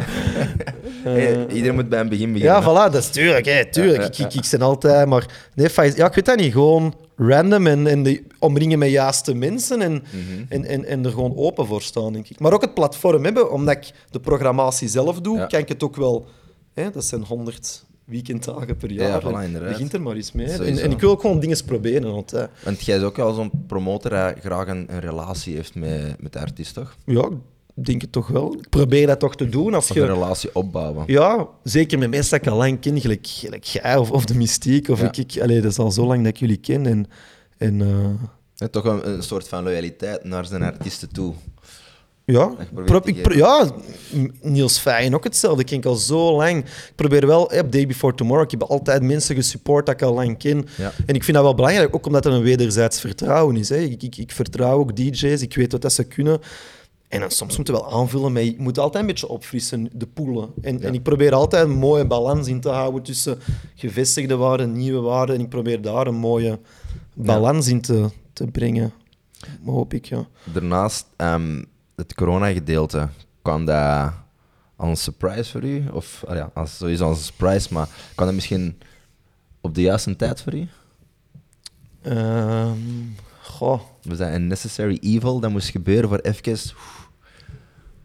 [1.05, 2.57] Hey, iedereen moet bij een begin beginnen.
[2.57, 3.69] Ja, voilà, dat is tuurlijk.
[3.71, 4.19] Tuurlijk.
[4.19, 5.09] Ik, ik, ik ben altijd...
[5.09, 6.53] Maar nee, Faiz- ja, ik weet dat niet.
[6.53, 10.44] Gewoon random en, en de, omringen met juiste mensen en, Mhm.
[10.48, 12.40] en, en, en er gewoon open voor staan, denk ik.
[12.40, 15.46] Maar ook het platform hebben, omdat ik de programmatie zelf doe, Ja.
[15.46, 16.26] kan ik het ook wel...
[16.75, 19.22] Hè, dat zijn 100 weekenddagen per Ja, jaar.
[19.22, 19.70] voilà, En inderdaad.
[19.70, 20.46] Begint er maar eens mee.
[20.46, 20.64] hè.
[20.64, 22.12] En, ik wil ook gewoon dingen proberen.
[22.12, 25.75] Want, eh, Want jij is ook wel zo'n promotor dat graag een, een relatie heeft
[25.75, 26.96] met, met de artiest, toch?
[27.04, 27.28] ja,
[27.85, 28.54] denk het toch wel.
[28.54, 29.75] Ik probeer dat toch te doen.
[29.75, 31.04] Als Of je, een relatie opbouwen.
[31.06, 34.35] Ja, zeker met mensen dat ik al lang ken, gelijk, gelijk jij of, of de
[34.35, 34.88] mystiek.
[34.88, 35.06] Of Ja.
[35.06, 36.87] ik, ik, allee, dat is al zo lang dat ik jullie ken.
[36.87, 37.06] En,
[37.58, 37.88] en eh,
[38.54, 41.35] Ja, toch een, een soort van loyaliteit naar zijn artiesten toe.
[42.25, 42.52] ja,
[42.85, 43.70] pro- ik ja,
[44.42, 45.61] Niels Feyen ook hetzelfde.
[45.61, 46.58] Ik ken ik al zo lang.
[46.64, 50.14] Ik probeer wel, op Day Before Tomorrow, ik heb altijd mensen gesupport dat ik al
[50.14, 50.66] lang ken.
[50.76, 50.92] Ja.
[51.06, 53.68] En ik vind dat wel belangrijk, ook omdat er een wederzijds vertrouwen is.
[53.68, 53.76] Hè.
[53.76, 56.40] Ik, ik, ik vertrouw ook DJ's, ik weet wat dat ze kunnen.
[57.09, 60.07] En dan soms moeten we wel aanvullen, maar je moet altijd een beetje opfrissen, de
[60.07, 60.50] poelen.
[60.61, 63.38] En, en ik probeer altijd een mooie balans in te houden tussen
[63.75, 65.35] gevestigde waarden, nieuwe waarden.
[65.35, 66.59] En ik probeer daar een mooie
[67.14, 68.92] balans in te, te brengen.
[69.64, 70.27] Hoop ik, ja.
[70.53, 71.64] Daarnaast, ehm,
[71.97, 73.09] het corona-gedeelte,
[73.42, 74.12] kwam dat
[74.77, 75.85] als een surprise voor u?
[75.92, 78.79] Of ah ja, als, sowieso als een surprise, maar kwam dat misschien
[79.61, 80.68] op de juiste tijd voor u?
[82.03, 82.79] Ehm,
[83.48, 83.80] goh.
[84.02, 86.52] Was dat een necessary evil dat moest gebeuren voor even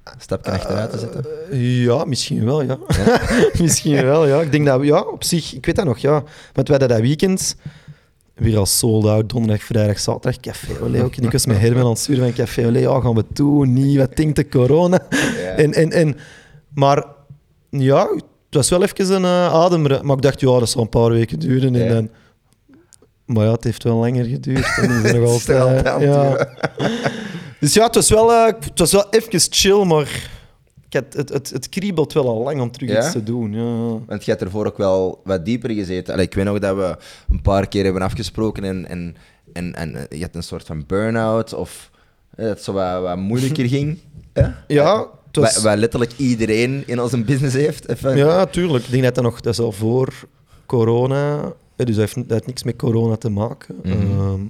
[0.03, 1.25] een stapje achteruit te zetten?
[1.51, 2.77] Eh, Ja, misschien wel, ja.
[3.62, 4.41] misschien wel, ja.
[4.41, 6.23] Ik denk dat, ja, op zich, ik weet dat nog, ja.
[6.53, 7.56] Want wij hadden dat weekend
[8.34, 11.15] weer als sold out, donderdag, vrijdag, zaterdag, Café Olé ook.
[11.15, 13.73] En ik was met Herman aan het sturen van Café Olé, ja, gaan we doen,
[13.73, 14.99] niet, wat denkt de corona?
[15.56, 16.15] En, en, en,
[16.73, 17.06] maar
[17.69, 20.03] ja, het was wel even een uh, ademre.
[20.03, 21.75] Maar ik dacht, ja, dat zal een paar weken duren.
[21.75, 21.93] En Ja.
[21.93, 22.10] dan,
[23.26, 24.78] maar ja, het heeft wel langer geduurd.
[24.82, 26.48] En is er nog altijd, aan ja.
[27.60, 30.30] Dus ja, het was, wel, eh, het was wel even chill, maar
[30.90, 32.98] ik had, het, het, het kriebelt wel al lang om terug Ja?
[33.00, 33.54] iets te doen.
[33.54, 34.00] Ja.
[34.08, 36.14] Want je hebt ervoor ook wel wat dieper gezeten.
[36.14, 36.98] Allee, ik weet nog dat we
[37.30, 39.16] een paar keer hebben afgesproken en, en,
[39.54, 41.90] en, en eh, je had een soort van burn-out of
[42.36, 43.98] eh, dat het zo wat, wat moeilijker ging.
[44.34, 47.90] Ja, Ja, was- Wat, wat letterlijk iedereen in onze business heeft.
[47.90, 48.18] Even.
[48.18, 48.84] Ja, tuurlijk.
[48.86, 50.14] Ik denk dat dat nog, dat is al voor
[50.66, 51.54] corona,
[51.86, 53.76] dus dat heeft, dat heeft niks met corona te maken.
[53.84, 53.91] Mhm.
[53.91, 54.41] Ehm,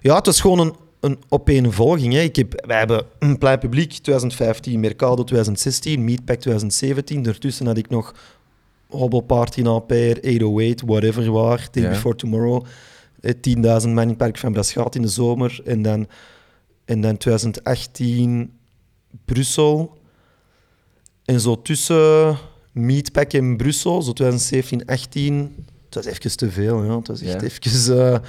[0.00, 2.12] ja, het was gewoon een, een opeenvolging.
[2.12, 2.20] Hè.
[2.20, 7.22] Ik heb, wij hebben een plein publiek 2015, Mercado 2016, Meatpack 2017.
[7.22, 8.14] Daartussen had ik nog
[8.88, 11.88] Hobbelparty in Ampère, 808, whatever waar, Day.
[11.88, 12.64] Before Tomorrow.
[13.20, 15.60] eh, 10.000 man in het Park van Braschaat in de zomer.
[15.64, 16.06] En dan,
[16.84, 18.52] en dan 2018
[19.24, 19.96] Brussel.
[21.24, 22.36] En zo tussen
[22.72, 26.84] Meatpack en Brussel, zo 2017, 18, het was even te veel.
[26.84, 26.96] Ja.
[26.96, 28.20] Het was echt even, eh,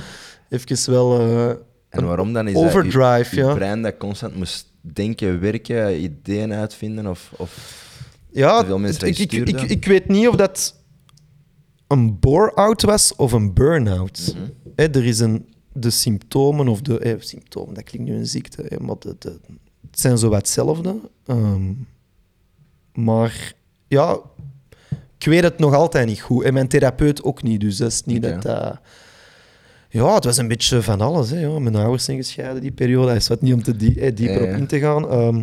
[0.49, 1.49] even wel eh,
[1.89, 2.47] En waarom dan?
[2.47, 3.53] Is overdrive, dat je, ja.
[3.53, 7.07] brein dat constant moest denken, werken, ideeën uitvinden?
[7.07, 7.87] Of, of...
[8.31, 10.75] Ja, veel mensen ik, ik, ik, weet niet of dat
[11.87, 14.35] een bore-out was of een burn-out.
[14.35, 14.49] Mhm.
[14.75, 18.79] Er is een, de symptomen, of de eh, symptomen, dat klinkt nu een ziekte, hè,
[18.79, 19.39] maar de, de,
[19.89, 20.95] het zijn zo wat hetzelfde.
[21.25, 21.73] Ehm,
[22.93, 23.53] maar
[23.87, 24.19] ja,
[25.19, 26.43] ik weet het nog altijd niet goed.
[26.43, 28.79] En mijn therapeut ook niet, dus dat is niet dat dat...
[29.89, 31.29] Ja, het was een beetje van alles.
[31.29, 31.60] Hè, ja.
[31.60, 33.15] Mijn ouders zijn gescheiden die periode.
[33.15, 35.10] Is wat niet om te die, eh, dieper op in te gaan.
[35.10, 35.41] Ehm,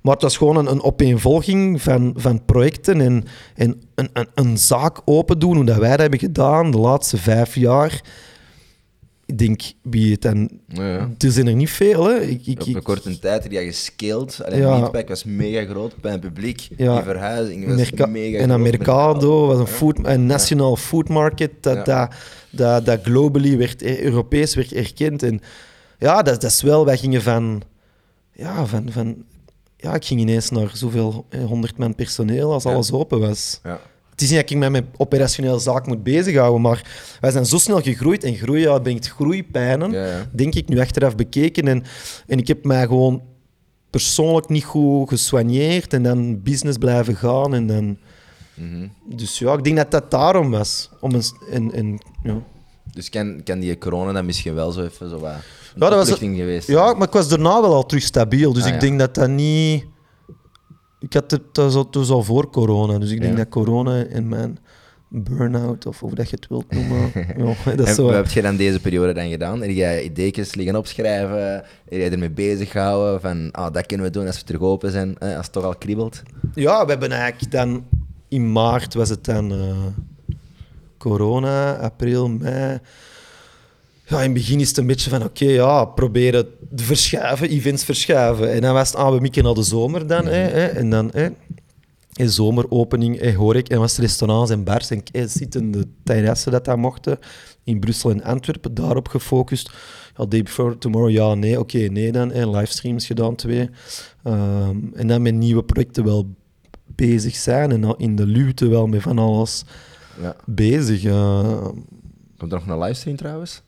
[0.00, 4.58] maar het was gewoon een, een opeenvolging van, van projecten en, en een, een, een
[4.58, 8.00] zaak open doen, hoe dat wij dat hebben gedaan de laatste vijf jaar.
[9.26, 10.50] Ik denk, wie het dan...
[10.68, 11.10] Ja.
[11.18, 12.20] Er zijn er niet veel, hè.
[12.20, 14.40] Ik, ik, Op een ik- korte tijd heb je gescaled.
[14.44, 14.78] Alleen Ja.
[14.78, 16.68] Meatpack was mega groot bij het publiek.
[16.76, 16.94] Ja.
[16.94, 18.60] Die verhuizing was Merca- mega en groot.
[18.60, 22.06] Mercado was een, food, een national food market dat, Ja.
[22.06, 22.14] dat,
[22.50, 25.22] dat, dat globally werd, eh, Europees werd erkend.
[25.22, 25.40] En
[25.98, 27.62] ja, dat, dat is wel, wij gingen van,
[28.32, 29.24] ja, van, van,
[29.76, 32.72] ja, ik ging ineens naar zoveel, eh, 100 man personeel als Ja.
[32.72, 33.60] alles open was.
[33.64, 33.80] Ja.
[34.16, 36.84] Het is niet dat ik met mijn operationele zaak moet bezighouden, maar
[37.20, 40.26] wij zijn zo snel gegroeid en groeien ja, brengt groeipijnen Ja, ja.
[40.32, 41.68] denk ik, nu achteraf bekeken.
[41.68, 41.82] En,
[42.26, 43.22] en ik heb mij gewoon
[43.90, 47.54] persoonlijk niet goed gesoigneerd en dan business blijven gaan.
[47.54, 47.98] En dan,
[48.54, 48.86] Mhm.
[49.16, 50.90] dus ja, ik denk dat dat daarom was.
[51.00, 52.38] Om een, en, en, ja.
[52.92, 55.32] Dus kan, kan die corona dan misschien wel zo even zo wat
[55.74, 58.52] Ja, dat was- geweest ja, maar ik was daarna wel al terug stabiel.
[58.52, 59.84] Dus Ah, ik denk dat dat niet...
[60.98, 62.98] Ik had het, dat was al, voor corona.
[62.98, 63.38] Dus ik denk Ja.
[63.38, 64.58] dat corona en mijn
[65.08, 67.10] burn-out, of hoe dat je het wilt noemen...
[67.36, 69.60] ja, dat is En zo, wat heb je dan deze periode dan gedaan?
[69.62, 71.52] Heb jij ideetjes liggen opschrijven?
[71.54, 73.20] Heb jij ermee bezig gehouden?
[73.20, 75.64] Van, ah, dat kunnen we doen als we terug open zijn, eh, als het toch
[75.64, 76.22] al kriebelt?
[76.54, 77.84] Ja, we hebben eigenlijk dan
[78.28, 79.76] in maart was het dan eh,
[80.98, 82.78] corona, april, mei.
[84.08, 87.84] Ja, in het begin is het een beetje van oké, ja, proberen te verschuiven, events
[87.84, 88.52] verschuiven.
[88.52, 90.26] En dan was het, ah, we mikken naar de zomer dan.
[90.26, 91.28] hè, hè, en dan, hè,
[92.12, 96.64] in zomeropening, hè, hoor ik, en was restaurants en bars en hè, zittende terrassen dat
[96.64, 97.18] dat mochten.
[97.64, 99.70] In Brussel en Antwerpen, daarop gefocust.
[100.16, 102.32] Ja, day before tomorrow, ja, nee, oké, nee dan.
[102.32, 103.70] En livestreams gedaan, twee.
[104.22, 106.34] Ehm, en dan met nieuwe projecten wel
[106.86, 109.64] bezig zijn en dan in de luwte wel met van alles
[110.20, 110.36] Ja.
[110.44, 111.04] bezig.
[111.04, 111.58] eh.
[112.38, 113.62] Komt er nog een livestream trouwens?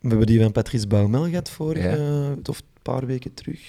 [0.00, 1.94] We hebben die van Patrice Baumel gehad vorige, Ja.
[1.94, 3.60] eh, of een paar weken terug.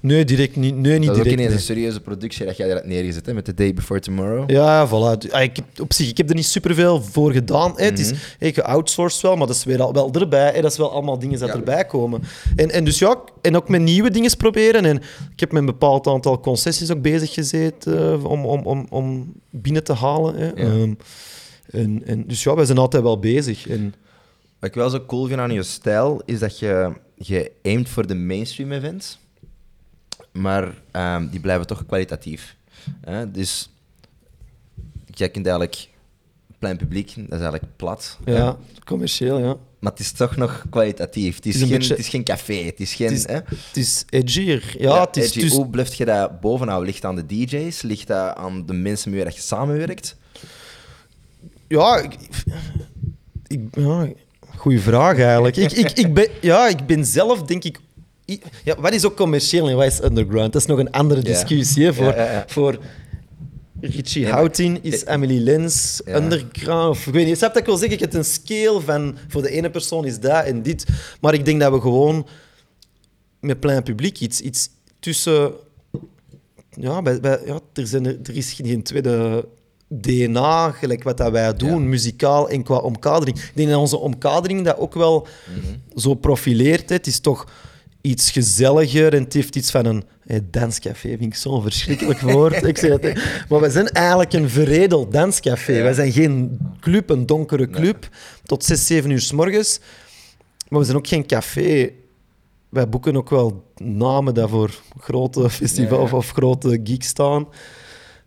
[0.00, 0.76] Nee, direct niet.
[0.76, 1.32] Nee, niet dat is ook direct.
[1.32, 1.56] ineens nee.
[1.56, 4.50] een serieuze productie dat jij hebt neergezet, hè, met The Day Before Tomorrow.
[4.50, 5.30] Ja, voilà.
[5.30, 7.72] Ah, Ik heb, op zich, ik heb er niet superveel voor gedaan.
[7.76, 7.84] Hè.
[7.84, 8.52] Het is Mhm.
[8.52, 10.52] geoutsourced wel, maar dat is weer al wel erbij.
[10.54, 10.60] Hè.
[10.60, 11.54] Dat is wel allemaal dingen dat Ja.
[11.54, 12.22] erbij komen.
[12.56, 14.84] En, en dus ja, en ook met nieuwe dingen proberen.
[14.84, 14.96] En
[15.32, 19.32] ik heb met een bepaald aantal concessies ook bezig gezeten eh, om, om, om, om
[19.50, 20.34] binnen te halen.
[20.36, 20.48] Hè.
[20.52, 20.94] Ehm,
[21.70, 23.68] en, en, dus ja, wij zijn altijd wel bezig.
[23.68, 23.94] En,
[24.64, 28.06] Wat ik wel zo cool vind aan je stijl, is dat je, je aimt voor
[28.06, 29.18] de mainstream events,
[30.32, 32.56] maar ehm, die blijven toch kwalitatief.
[33.00, 33.30] Hè?
[33.30, 33.70] Dus
[35.06, 35.88] jij kunt eigenlijk
[36.58, 38.18] plein publiek, dat is eigenlijk plat.
[38.24, 38.36] hè?
[38.36, 39.56] ja, commercieel, ja.
[39.78, 41.36] Maar het is toch nog kwalitatief.
[41.36, 43.06] Het is, Het is een geen, beetje- het is geen café, het is geen...
[43.08, 43.34] Het is- hè?
[43.34, 44.74] Het is edgier.
[44.78, 45.24] Ja, het is...
[45.24, 45.38] edgy.
[45.46, 46.88] is- Hoe blijf je dat bovenhouden?
[46.90, 47.82] Ligt dat aan de DJ's?
[47.82, 50.16] Ligt dat aan de mensen met wie je samenwerkt?
[51.68, 52.16] Ja, ik,
[53.46, 54.08] ik, ja,
[54.64, 55.56] goeie vraag eigenlijk.
[55.56, 57.78] ik, ik, ik, ben, ja, ik ben zelf, denk ik.
[58.64, 60.52] Ja, wat is ook commercieel en wat is underground?
[60.52, 61.26] Dat is nog een andere Ja.
[61.26, 61.84] discussie.
[61.84, 62.44] Hè, voor, Ja, ja, ja.
[62.46, 62.78] voor
[63.80, 66.90] Richie Houghton is Emily Lens underground.
[66.90, 67.94] Of, ik weet niet, snap dat ik wil zeggen?
[67.96, 70.84] Ik heb een scale van voor de ene persoon is dat en dit.
[71.20, 72.26] Maar ik denk dat we gewoon
[73.40, 74.68] met plein publiek iets, iets
[75.00, 75.52] tussen.
[76.70, 79.46] Ja, bij, bij, ja er, zijn er, er is geen tweede
[79.88, 81.88] DNA, gelijk wat dat wij doen, Ja.
[81.88, 83.38] muzikaal en qua omkadering.
[83.38, 85.26] Ik denk dat onze omkadering dat ook wel
[85.94, 86.88] zo profileert.
[86.88, 86.94] hè.
[86.94, 87.46] Het is toch
[88.00, 92.62] iets gezelliger en het heeft iets van een eh, danscafé, vind ik zo'n verschrikkelijk woord.
[92.62, 93.12] ik zeg het, hè.
[93.48, 95.72] maar we zijn eigenlijk een veredeld danscafé.
[95.72, 95.82] Ja.
[95.82, 98.08] Wij zijn geen club, een donkere club,
[98.44, 99.80] tot 6, 7 uur s morgens.
[100.68, 101.90] Maar we zijn ook geen café.
[102.68, 105.96] Wij boeken ook wel namen die voor grote Ja, ja.
[105.96, 107.46] of grote gigs staan.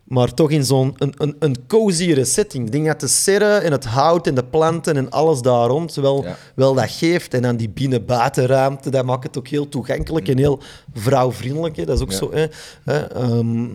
[0.08, 2.65] Maar toch in zo'n een, een, een coziere setting.
[2.65, 5.93] Ik denk dat de serre en het hout en de planten en alles daar rond
[5.96, 6.38] wel, Ja.
[6.56, 7.34] wel dat geeft.
[7.34, 10.60] En dan die binnen-buitenruimte, dat maakt het ook heel toegankelijk en heel
[10.93, 11.76] vrouwvriendelijk.
[11.76, 11.86] Hè.
[11.86, 12.17] Dat is ook Ja.
[12.17, 12.32] zo.
[12.34, 12.46] Hè.
[12.84, 13.65] Hè, ehm,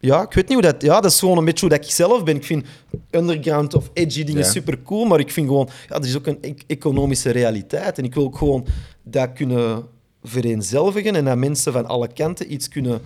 [0.00, 0.82] ja, ik weet niet hoe dat...
[0.82, 2.36] Ja, dat is gewoon een beetje hoe dat ik zelf ben.
[2.36, 2.66] Ik vind
[3.10, 4.50] underground of edgy dingen Ja.
[4.50, 5.68] super cool, maar ik vind gewoon...
[5.88, 7.98] Ja, er is ook een e- economische realiteit.
[7.98, 8.66] En ik wil ook gewoon
[9.02, 9.82] dat kunnen
[10.22, 13.00] vereenzelvigen en dat mensen van alle kanten iets kunnen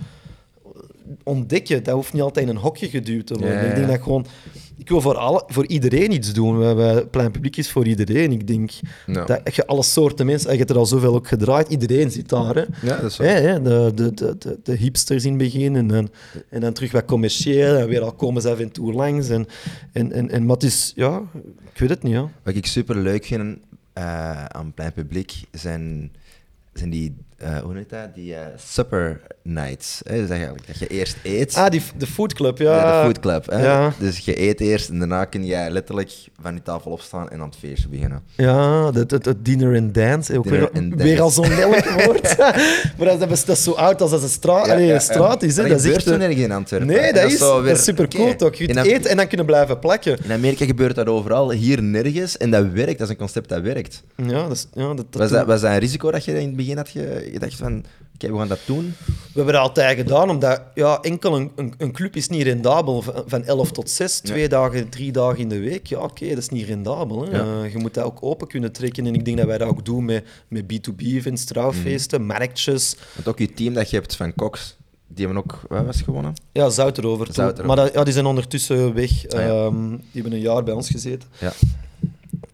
[1.23, 1.83] ontdekken.
[1.83, 3.57] Dat hoeft niet altijd in een hokje geduwd te worden.
[3.57, 4.27] Ja, ja, Ik denk dat gewoon...
[4.77, 6.59] Ik wil voor, alle, voor iedereen iets doen.
[6.59, 8.33] We, we, plein publiek is voor iedereen.
[8.33, 8.71] Ik denk
[9.07, 9.25] Ja.
[9.25, 10.51] dat je alle soorten mensen...
[10.53, 11.69] Je hebt er al zoveel ook gedraaid.
[11.69, 12.55] Iedereen zit daar.
[12.55, 12.65] Hè.
[12.83, 16.11] Ja, dat is de, de, de, de, hipsters in het begin en dan,
[16.49, 19.29] en dan terug wat commercieel en weer al komen ze af en toe langs.
[19.29, 19.47] En,
[19.93, 21.23] en, en, en, maar het is, ja,
[21.73, 22.13] ik weet het niet.
[22.13, 22.31] Ja.
[22.43, 23.59] Wat ik super leuk vind
[23.93, 26.13] eh, aan plein publiek zijn
[26.75, 27.17] zijn die,
[27.65, 28.15] hoe heet dat?
[28.15, 30.01] Die eh, supper nights.
[30.05, 30.17] Hè?
[30.21, 31.55] Dus eigenlijk dat je eerst eet.
[31.55, 32.77] Ah, die, de Food Club, ja.
[32.77, 33.51] Ja, de food club.
[33.51, 33.65] Hè?
[33.65, 33.93] Ja.
[33.99, 36.11] Dus je eet eerst en daarna kun jij letterlijk
[36.43, 38.23] van die tafel opstaan en aan het feestje beginnen.
[38.37, 40.39] Ja, het, het, dinner and dance.
[40.39, 41.23] Ook Dinner weer, and weer dance.
[41.23, 42.37] al zo'n lelijk woord.
[42.99, 45.57] maar dat is, dat is zo oud als dat een straat, allee, straat is.
[45.57, 45.63] Hè.
[45.63, 46.89] Dat Dat gebeurt zo nergens in Antwerpen.
[46.89, 48.55] nee, dat is, dat is super cool toch.
[48.55, 50.19] Je kunt eten en dan kunnen blijven plakken.
[50.25, 52.37] In Amerika gebeurt dat overal, hier nergens.
[52.37, 54.03] En dat werkt, dat is een concept dat werkt.
[54.17, 56.57] Ja, dat is, ja, dat, Was dat, was dat een risico dat je in het
[56.57, 58.95] begin had ge- gedacht van, oké, we gaan dat doen?
[59.07, 63.03] We hebben dat altijd gedaan, omdat ja, enkel een, een, een club is niet rendabel
[63.03, 65.87] van, van 11 tot 6, twee dagen, drie dagen in de week.
[65.87, 67.25] Ja, oké, dat is niet rendabel.
[67.25, 67.37] Hè.
[67.39, 67.63] Ja.
[67.65, 69.07] Eh, je moet dat ook open kunnen trekken.
[69.07, 72.29] En ik denk dat wij dat ook doen met, met B2B-events, trouwfeesten, Mhm.
[72.29, 72.97] marktjes.
[73.15, 76.35] Want ook je team dat je hebt van Cox, die hebben ook, wat was gewonnen?
[76.53, 77.25] Ja, zout erover.
[77.27, 77.35] toe.
[77.35, 77.67] Zout erover.
[77.67, 79.11] Maar dat, ja, die zijn ondertussen weg.
[79.29, 79.49] Ah, ja.
[79.49, 81.29] Ehm, die hebben een jaar bij ons gezeten.
[81.39, 81.53] Ja.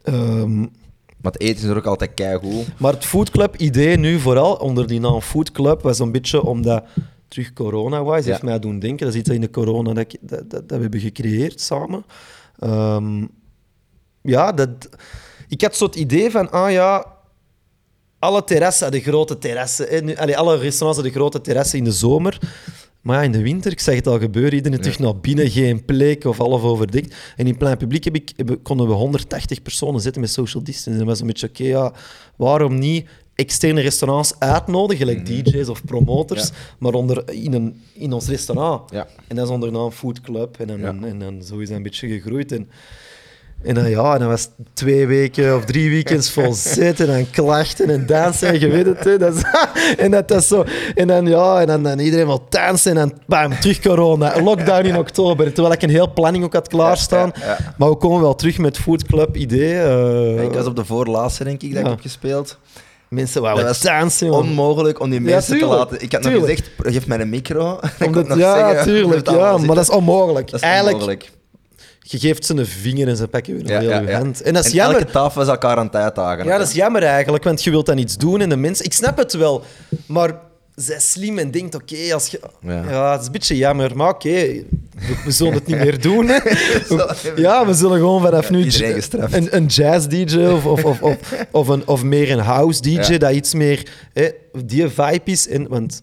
[0.02, 0.66] Ehm,
[1.22, 2.66] Maar het eten is er ook altijd keigoed.
[2.78, 6.42] maar het Food Club idee nu vooral onder die naam Food Club was een beetje
[6.44, 6.84] omdat
[7.28, 8.30] terug corona was, Ja.
[8.30, 9.04] heeft mij doen denken.
[9.04, 12.04] Dat is iets dat in de corona dat, dat, dat, dat we hebben gecreëerd samen.
[12.58, 13.26] Ehm,
[14.22, 14.68] ja, dat,
[15.48, 17.06] ik had zo het idee van, ah ja,
[18.18, 21.92] alle terrassen, de grote terrassen, hè, nu, allee, alle restaurants de grote terrassen in de
[21.92, 22.38] zomer.
[23.00, 25.84] Maar ja, in de winter, ik zag het al gebeuren, iedereen terug naar binnen, geen
[25.84, 27.14] plek of half overdekt.
[27.36, 30.90] En in plein publiek heb ik, heb- konden we 180 personen zitten met social distance.
[30.90, 31.92] En dat was een beetje, oké, ja,
[32.36, 36.58] waarom niet externe restaurants uitnodigen, gelijk DJ's of promoters, Mhm.
[36.60, 36.76] Ja.
[36.78, 38.90] maar onder, in, een, in ons restaurant.
[38.90, 39.06] Ja.
[39.28, 40.56] En dat is onder Food Club.
[40.58, 40.70] En
[41.04, 42.52] en, en zo is dat een beetje gegroeid.
[42.52, 42.68] En,
[43.62, 47.90] en dan, ja, dan was het twee weken of drie weekends vol zitten en klachten
[47.90, 48.48] en dansen.
[48.48, 49.18] En je weet het, hè.
[49.18, 49.42] Dat is,
[50.04, 50.64] en dat is zo.
[50.94, 54.42] En dan, ja, en dan, dan iedereen wil dansen en dan bam, terug corona.
[54.42, 55.52] Lockdown in oktober.
[55.52, 57.32] Terwijl ik een heel planning ook had klaarstaan.
[57.34, 57.74] Ja, ja, ja.
[57.78, 59.78] Maar we komen wel terug met Food Club idee.
[59.82, 62.58] eh, ik was op de voorlaatste, denk ik, dat ik heb gespeeld.
[63.08, 64.30] Mensen wouden Dat dansen.
[64.32, 66.02] Onmogelijk om die Ja, mensen te laten...
[66.02, 66.46] Ik had tuurlijk.
[66.46, 67.78] nog gezegd, geef mij een micro.
[68.06, 69.30] Omdat, ja, zeggen, tuurlijk.
[69.30, 70.50] Ja, maar dat is onmogelijk.
[70.50, 71.30] Dat is Eigenlijk, onmogelijk.
[72.10, 74.18] Je geeft ze een vinger en ze pakken weer Ja, ja, ja.
[74.18, 74.42] hand.
[74.42, 74.98] En dat is En jammer.
[74.98, 76.44] elke tafel is elkaar aan het uitdagen.
[76.44, 78.84] Ja, dat is jammer eigenlijk, want je wilt dan iets doen en de mensen...
[78.84, 79.62] Ik snap het wel,
[80.06, 80.34] maar
[80.74, 82.40] zij is slim en denkt, oké, als je...
[82.60, 82.82] Ja.
[82.88, 83.10] Ja.
[83.12, 84.64] het is een beetje jammer, maar oké, we,
[85.24, 86.28] we zullen het niet meer doen.
[86.28, 86.38] Hè.
[87.36, 89.34] Ja, we zullen gewoon vanaf nu iedereen j- gestraft.
[89.34, 91.16] een, een jazz-dj of, of, of, of,
[91.50, 93.18] of, een, of meer een house-dj, Ja.
[93.18, 94.28] dat iets meer hè,
[94.64, 95.48] die vibe is.
[95.48, 96.02] En, want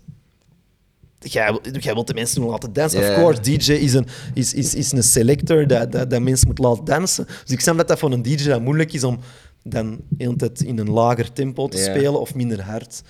[1.19, 2.99] jij, wil- jij wilt de mensen doen laten dansen.
[2.99, 6.57] Of course, DJ is een, is, is, is een selector dat, dat, dat mensen moet
[6.59, 7.25] laten dansen.
[7.25, 9.19] Dus ik snap dat dat voor een DJ dat moeilijk is om
[9.63, 13.01] dan de tijd in een lager tempo te spelen of minder hard.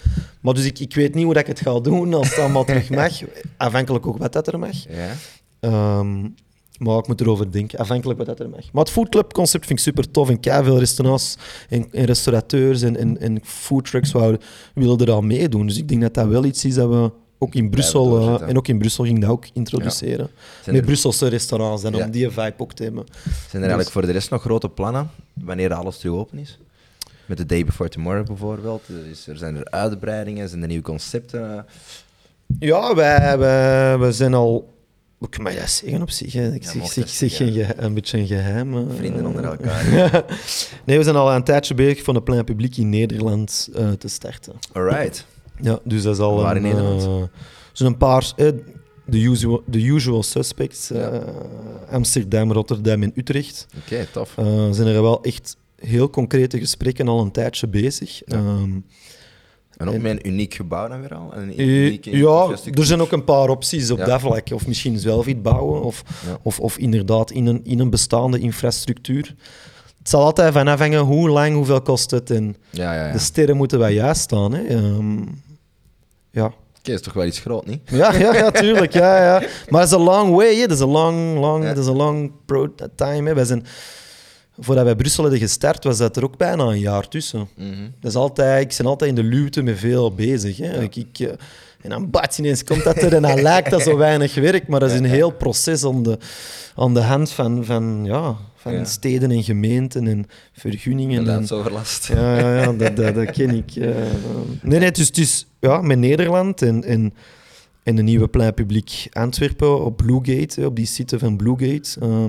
[0.42, 2.64] Maar dus ik, ik weet niet hoe dat ik het ga doen als het allemaal
[2.66, 3.12] terug mag.
[3.58, 4.88] Afhankelijk ook wat dat er mag.
[5.60, 6.22] Ehm,
[6.78, 8.72] maar ik moet erover denken, afhankelijk wat dat er mag.
[8.74, 10.30] Maar het foodclub-concept vind ik super tof.
[10.30, 11.38] En veel restaurants
[11.70, 14.12] en, en restaurateurs en, en, en foodtrucks
[14.74, 15.68] willen er al meedoen.
[15.68, 18.40] Dus ik denk dat dat wel iets is dat we ook in Brussel...
[18.42, 20.30] eh, en ook in Brussel ging dat ook introduceren.
[20.62, 21.90] Zijn Met er- Brusselse restaurants, Ja.
[22.06, 23.06] om die vibe ook te hebben.
[23.26, 26.60] Zijn er eigenlijk voor de rest nog grote plannen wanneer alles terug open is?
[27.26, 28.88] Met de Day Before Tomorrow bijvoorbeeld.
[28.88, 31.66] Er, is, er zijn er uitbreidingen, zijn er nieuwe concepten.
[32.60, 34.76] Ja, wij, wij, wij zijn al...
[35.18, 36.34] Hoe kan je dat zeggen op zich?
[36.34, 36.54] hè?
[36.54, 37.40] Ik Ja, zeg,
[37.78, 38.78] een beetje een geheim.
[38.78, 38.96] eh.
[38.96, 39.86] Vrienden onder elkaar.
[40.86, 44.08] nee, we zijn al een tijdje bezig van een plein publiek in Nederland eh, te
[44.08, 44.54] starten.
[44.74, 45.26] Alright.
[45.62, 47.02] Ja, dus dat is al Waar in Nederland?
[47.04, 47.14] eh,
[47.74, 48.32] zo'n een paar...
[48.36, 48.48] eh,
[49.06, 50.92] de usual, the usual suspects.
[50.92, 51.08] eh.
[51.92, 53.68] Amsterdam, Rotterdam en Utrecht.
[53.86, 54.38] Oké, tof.
[54.38, 58.22] Eh, zijn er wel echt heel concrete gesprekken al een tijdje bezig.
[58.26, 58.36] Ja.
[58.38, 58.70] Ehm,
[59.78, 61.34] En ook en- met een uniek gebouw dan weer al?
[61.34, 64.06] En een ja, er zijn ook een paar opties op Ja.
[64.06, 64.50] dat vlak.
[64.54, 66.04] Of misschien zelf iets bouwen, of,
[66.42, 69.36] of, of inderdaad in een, in een bestaande infrastructuur.
[69.98, 72.32] Het zal altijd van afhangen hoe lang, hoeveel kost het.
[72.32, 73.12] En Ja, ja, ja.
[73.14, 74.54] de sterren moeten wel juist staan.
[74.54, 74.62] Hè.
[74.64, 75.18] Ehm,
[76.38, 76.46] ja.
[76.80, 77.80] Oké, is toch wel iets groot, niet?
[77.86, 78.94] Ja, ja, ja, tuurlijk.
[78.94, 79.48] Ja, ja.
[79.70, 80.60] Maar het is een long way.
[80.62, 81.74] Dat is een long, long, Ja.
[81.76, 83.28] is een long pro time.
[83.30, 83.36] Hè.
[83.36, 83.66] Wij zijn,
[84.60, 87.48] voordat wij Brussel hadden gestart, was dat er ook bijna een jaar tussen.
[87.56, 87.90] Mhm.
[88.02, 90.58] Dat is altijd, ik ben altijd in de luwte met veel bezig.
[90.58, 90.82] Hè.
[90.82, 91.28] Ik, ik, eh,
[91.82, 94.80] en dan bats ineens komt dat er en dan lijkt dat zo weinig werk, maar
[94.80, 96.18] dat is een heel proces aan de,
[96.76, 98.84] aan de hand van, van, ja, van Ja.
[98.86, 101.18] steden en gemeenten en vergunningen.
[101.20, 102.08] En, Geluidsoverlast.
[102.08, 103.76] ja, ja, ja dat, dat, dat ken ik.
[104.62, 107.14] Nee, nee, dus, dus ja, met Nederland en, en,
[107.84, 112.00] en een nieuwe plein publiek Antwerpen op Bluegate, op die site van Bluegate.
[112.00, 112.26] eh,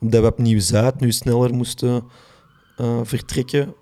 [0.00, 2.02] omdat we op Nieuw-Zuid nu sneller moesten
[2.76, 3.74] eh, vertrekken.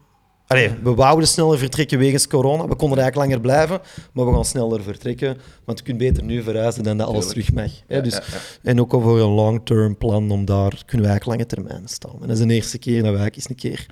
[0.46, 2.68] Allee, we wouden sneller vertrekken wegens corona.
[2.68, 3.80] We konden eigenlijk langer blijven,
[4.12, 5.36] maar we gaan sneller vertrekken.
[5.64, 7.70] Want je kunt beter nu verhuizen dan dat alles terug mag.
[7.88, 8.38] Ja, dus, ja, ja.
[8.62, 12.16] En ook al voor een long-term plan, om daar kunnen we eigenlijk lange termijn staan.
[12.20, 13.86] En dat is de eerste keer dat eigenlijk eens een keer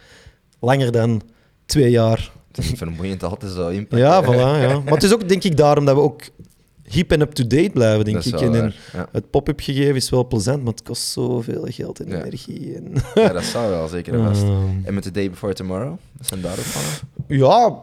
[0.61, 1.23] langer dan
[1.67, 4.03] twee jaar Het is vermoeiend altijd zo impact.
[4.03, 4.27] Ja, voilà.
[4.63, 4.81] Ja.
[4.85, 6.23] Maar het is ook, denk ik, daarom dat we ook
[6.89, 8.41] hip en up-to-date blijven, denk ik.
[8.41, 9.09] En, en waar, ja.
[9.13, 12.25] het pop-up gegeven is wel plezant, maar het kost zoveel geld en Ja.
[12.25, 12.75] energie.
[12.75, 14.43] En, Ja, dat zou wel zeker en vast.
[14.43, 14.53] Ehm.
[14.85, 15.95] En met The Day Before Tomorrow?
[16.19, 16.83] Wat zijn daar ook van?
[17.37, 17.75] ja,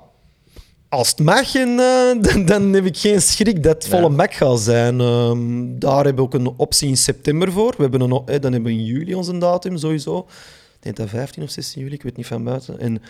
[0.90, 4.16] als het mag, en, eh, dan, dan heb ik geen schrik dat het volle Ja.
[4.16, 5.00] Mac gaat zijn.
[5.02, 7.74] Ehm, daar hebben we ook een optie in september voor.
[7.78, 10.28] We hebben een, eh, dan hebben we in juli onze datum sowieso.
[10.84, 12.80] Ik denk dat 15 of 16 juli, ik weet niet van buiten.
[12.80, 13.02] En,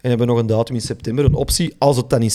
[0.00, 1.74] en hebben nog een datum in september, een optie.
[1.78, 2.30] Als het dan in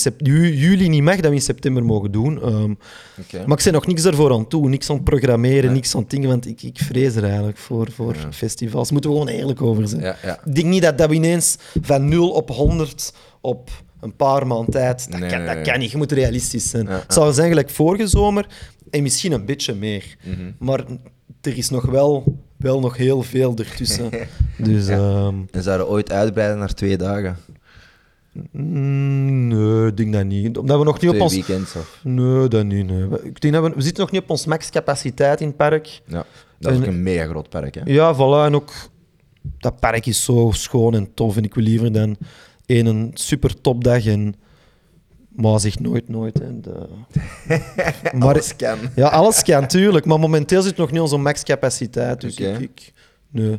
[0.56, 2.42] juli niet mag, dat we in september mogen doen.
[2.42, 2.74] Ehm,
[3.20, 3.46] Oké.
[3.46, 5.74] Maar ik ben nog niks ervoor aan toe, niks aan het programmeren, Nee.
[5.74, 8.32] niks aan het dingen, want ik, ik vrees er eigenlijk voor, voor Ja.
[8.32, 8.90] festivals.
[8.90, 10.02] Moeten we gewoon eerlijk over zijn.
[10.02, 10.40] Ja, ja.
[10.44, 14.70] Ik denk niet dat, dat we ineens van 0 op 100 op een paar maanden
[14.70, 15.90] tijd, dat, Nee, kan, dat kan niet.
[15.90, 16.86] Je moet realistisch zijn.
[16.86, 18.46] Het zal zijn gelijk vorige zomer
[18.90, 20.16] en misschien een beetje meer.
[20.24, 20.50] Mhm.
[20.58, 20.84] Maar
[21.40, 24.10] er is nog wel, wel nog heel veel ertussen.
[24.58, 27.36] dus ehm, En zouden ooit uitbreiden naar twee dagen?
[28.52, 30.58] mm, nee, ik denk dat niet.
[30.58, 31.32] Omdat we nog niet op Twee ons...
[31.34, 31.74] weekends?
[31.76, 32.00] Of...
[32.02, 32.86] Nee, dat niet.
[32.86, 33.06] Nee.
[33.06, 36.00] We- Ik denk dat we, we zitten nog niet op ons maxcapaciteit in het park.
[36.06, 36.24] Ja,
[36.58, 37.80] dat is En- ook een mega groot park, hè?
[37.84, 38.46] Ja, voilà.
[38.46, 38.72] En ook
[39.58, 41.36] dat park is zo schoon en tof.
[41.36, 42.16] En ik wil liever dan
[42.66, 44.34] één een super topdag en.
[45.40, 46.40] Maar zegt nooit nooit.
[46.40, 46.86] En de...
[48.18, 48.78] maar, Alles kan.
[48.94, 50.04] ja, alles kan natuurlijk.
[50.04, 52.20] Maar momenteel zit nog niet onze maxcapaciteit.
[52.20, 52.48] Dus Oké.
[52.48, 52.92] ik, ik.
[53.30, 53.52] Nee.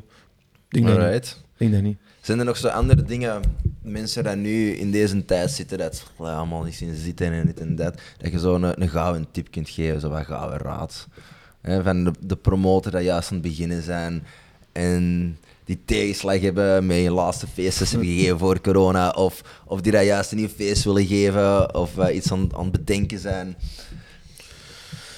[0.70, 1.38] Ik denk dat, niet.
[1.58, 1.98] Denk dat niet.
[2.22, 3.42] Zijn er nog zo andere dingen,
[3.82, 7.46] mensen die nu in deze tijd zitten, dat ze "Allee, allemaal niet zien zitten en
[7.46, 10.58] dit en dat, dat je zo een, een gouden tip kunt geven, zo wat gouden
[10.60, 11.08] raad.
[11.62, 14.24] Hè, van de, de promotor dat juist aan het beginnen zijn
[14.72, 15.38] en
[15.70, 20.06] die tegenslag hebben met je laatste feestjes hebben gegeven voor corona, of, of die dat
[20.06, 23.58] juist een nieuw feest willen geven, of eh, iets aan, aan het bedenken zijn.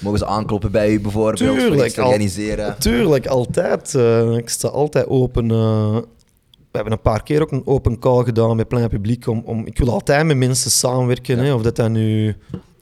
[0.00, 2.78] Mogen ze aankloppen bij u bijvoorbeeld, voor Tuurlijk, al- organiseren?
[2.78, 3.94] Tuurlijk, altijd.
[3.94, 5.50] eh, ik sta altijd open.
[5.50, 5.94] eh.
[6.70, 9.26] we hebben een paar keer ook een open call gedaan met plein publiek.
[9.26, 11.38] Om, om, ik wil altijd met mensen samenwerken.
[11.38, 12.36] Hè, of dat dat nu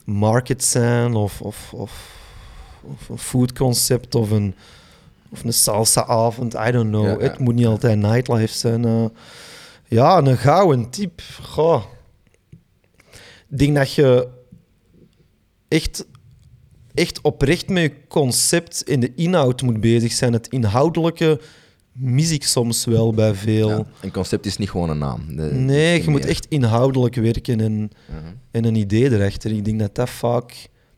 [0.04, 1.92] markets zijn, of, of, of,
[2.83, 4.54] of een foodconcept, of een,
[5.33, 6.55] of een salsa-avond.
[6.55, 7.21] I don't know.
[7.21, 7.27] Ja.
[7.29, 8.85] Het moet niet altijd nightlife zijn.
[8.85, 9.05] eh.
[9.87, 11.21] ja, een gouden tip.
[11.43, 11.83] Goh.
[13.51, 14.29] Ik denk dat je
[15.69, 16.07] echt
[16.95, 20.33] echt oprecht met je concept en de inhoud moet bezig zijn.
[20.33, 21.40] Het inhoudelijke
[21.93, 23.69] mis ik soms wel bij veel.
[23.69, 25.37] Ja, een concept is niet gewoon een naam.
[25.37, 27.90] De- Nee, je moet echt inhoudelijk werken en, Mhm.
[28.51, 29.51] en een idee erachter.
[29.53, 30.51] Ik denk dat dat vaak...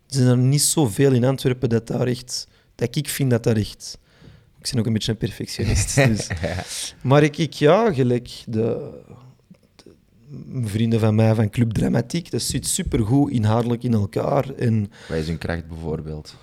[0.08, 2.46] Er zijn er niet zoveel in Antwerpen dat daar echt...
[2.74, 3.98] Dat ik vind dat dat echt...
[4.64, 5.94] Ik ben ook een beetje een perfectionist.
[6.06, 6.28] dus.
[7.02, 8.90] Maar ik, ik ja, gelijk de,
[9.76, 14.54] de- vrienden van mij van Club Dramatiek, dat zit supergoed inhoudelijk in elkaar.
[14.54, 16.36] En Wat is hun kracht bijvoorbeeld?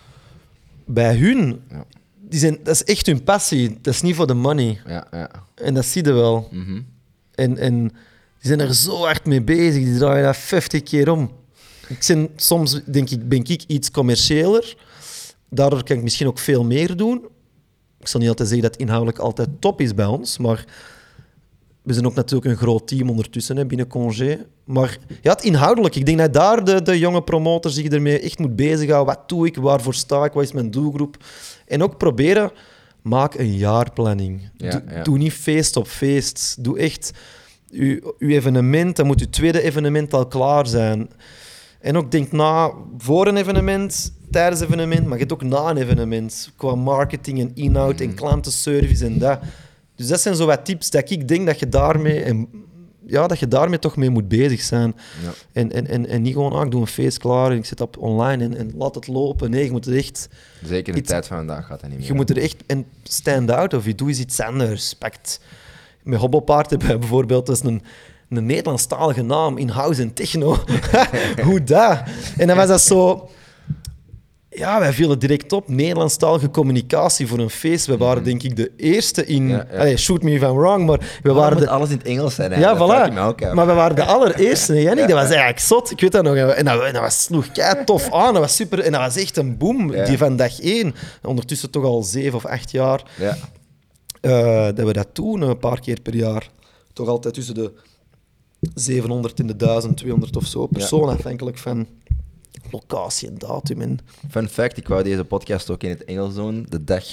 [0.86, 1.86] bij hun, Ja.
[2.30, 3.78] die zijn, dat is echt hun passie.
[3.82, 4.82] Dat is niet voor de money.
[4.86, 5.32] Ja, ja.
[5.56, 6.48] En dat zie je wel.
[6.52, 6.82] Mhm.
[7.36, 9.84] En, en die zijn er zo hard mee bezig.
[9.84, 11.32] Die draaien dat 50 keer om.
[11.88, 14.76] Ik ben, soms denk ik, ben ik iets commerciëler.
[15.50, 17.26] Daardoor kan ik misschien ook veel meer doen.
[18.00, 20.66] Ik zal niet altijd zeggen dat het inhoudelijk altijd top is bij ons, maar
[21.82, 24.46] we zijn ook natuurlijk een groot team ondertussen hè, binnen Congé.
[24.64, 25.96] Maar ja, het inhoudelijk.
[25.96, 29.16] Ik denk dat daar de, de jonge promotor zich ermee echt moet bezighouden.
[29.16, 29.56] Wat doe ik?
[29.56, 30.34] Waarvoor sta ik?
[30.34, 31.18] Wat is mijn doelgroep?
[31.68, 32.52] En ook proberen,
[33.02, 34.50] maak een jaarplanning.
[34.58, 35.04] Ja, doe, ja.
[35.04, 36.64] doe niet feest op feest.
[36.64, 37.12] Doe echt
[37.72, 41.10] uw, uw evenement, dan moet uw tweede evenement al klaar zijn.
[41.80, 45.70] En ook denk na voor een evenement, tijdens een evenement, maar je hebt ook na
[45.70, 46.52] een evenement.
[46.56, 49.40] Qua marketing en inhoud en klantenservice en dat.
[49.96, 52.48] Dus dat zijn zo wat tips dat ik denk dat je daarmee, en,
[53.06, 54.96] ja, dat je daarmee toch mee moet bezig zijn.
[55.24, 55.30] Ja.
[55.52, 57.82] En, en, en, en niet gewoon, ah, ik doe een feest klaar en ik zit
[57.82, 59.50] op online en, en laat het lopen.
[59.50, 60.30] Nee, je moet er echt,
[60.64, 62.08] Zeker in de Iets- tijd van vandaag gaat dat niet meer.
[62.08, 64.94] je moet er echt en stand out of je doe eens iets anders.
[64.94, 65.40] Pakt.
[66.04, 67.82] Met Hobbelpaard hebben we bijvoorbeeld dat is een,
[68.30, 70.58] een Nederlandstalige naam in house en techno.
[71.44, 72.00] Hoe dat?
[72.38, 73.30] En dan was dat zo.
[74.52, 75.68] Ja, wij vielen direct op.
[75.68, 77.86] Nederlandstalige communicatie voor een feest.
[77.86, 79.48] We waren denk ik de eerste in.
[79.48, 79.78] Ja, ja.
[79.80, 82.36] Allee, shoot me if I'm wrong, maar we Waarom waren de, alles in het Engels
[82.36, 82.52] zijn?
[82.52, 82.60] hè?
[82.60, 83.18] ja, voilà.
[83.20, 83.54] ook.
[83.54, 84.74] Maar we waren de allereerste.
[84.74, 84.96] hè.
[84.96, 85.92] Dat was eigenlijk zot.
[85.92, 86.36] Ik weet dat nog.
[86.36, 88.34] En dat, en dat was, sloeg kei tof aan.
[88.34, 88.80] Dat was super.
[88.80, 89.92] En dat was echt een boom.
[90.06, 90.96] Die van dag één.
[91.24, 93.02] Ondertussen toch al zeven of acht jaar.
[93.18, 93.38] Ja.
[94.22, 96.50] eh, dat we dat doen een paar keer per jaar.
[96.94, 97.72] Toch altijd tussen de
[98.74, 100.68] 700 en de 1200 of zo.
[100.68, 101.88] Persoon afhankelijk van
[102.72, 103.82] locatie en datum.
[103.82, 106.66] En, Fun fact, ik wou deze podcast ook in het Engels doen.
[106.70, 107.04] De dag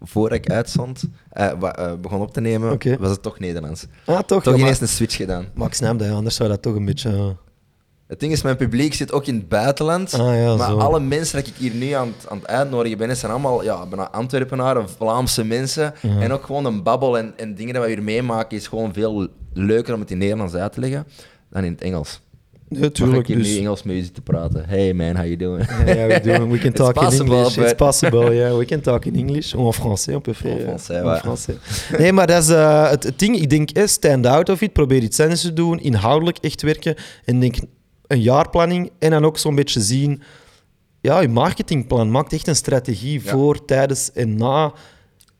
[0.00, 3.86] voor ik uitzond, eh, eh, begon op te nemen, was het toch Nederlands.
[4.04, 4.24] ah, toch?
[4.24, 5.46] Toch Ja, maar, ineens een switch gedaan.
[5.54, 7.36] maar ik snap dat, ja, anders zou dat toch een beetje...
[8.12, 10.14] Het ding is, mijn publiek zit ook in het buitenland.
[10.14, 10.76] Ah, ja, maar zo.
[10.78, 13.86] alle mensen dat ik hier nu aan, het- aan het uitnodigen ben, zijn allemaal ja,
[13.86, 15.94] bijna Antwerpenaren, Vlaamse mensen.
[16.20, 19.28] En ook gewoon een babbel en, en dingen die we hier meemaken is gewoon veel
[19.52, 21.06] leuker om het in Nederlands uit te leggen.
[21.50, 22.20] dan in het Engels.
[22.68, 23.20] Natuurlijk.
[23.20, 24.64] ik hier Dus, nu Engels met je zitten praten?
[24.68, 25.66] Hey man, how you doing?
[25.86, 27.56] yeah, we, do, we can talk in English.
[27.56, 28.56] It's possible, yeah.
[28.56, 29.54] We can talk in English.
[29.54, 30.54] Of en français, on peut faire.
[30.54, 30.78] En ja.
[30.78, 31.18] français, En ouais.
[31.20, 31.56] français.
[31.98, 33.36] Nee, maar dat is eh, het, het ding.
[33.36, 34.72] Ik denk, eh, stand out of it.
[34.72, 35.80] Probeer iets anders te doen.
[35.80, 36.94] Inhoudelijk echt werken.
[37.24, 37.56] En denk
[38.12, 38.90] een jaarplanning.
[38.98, 40.22] En dan ook zo'n beetje zien...
[41.00, 42.10] Ja, je marketingplan.
[42.10, 43.30] Maakt echt een strategie Ja.
[43.30, 44.72] voor, tijdens en na.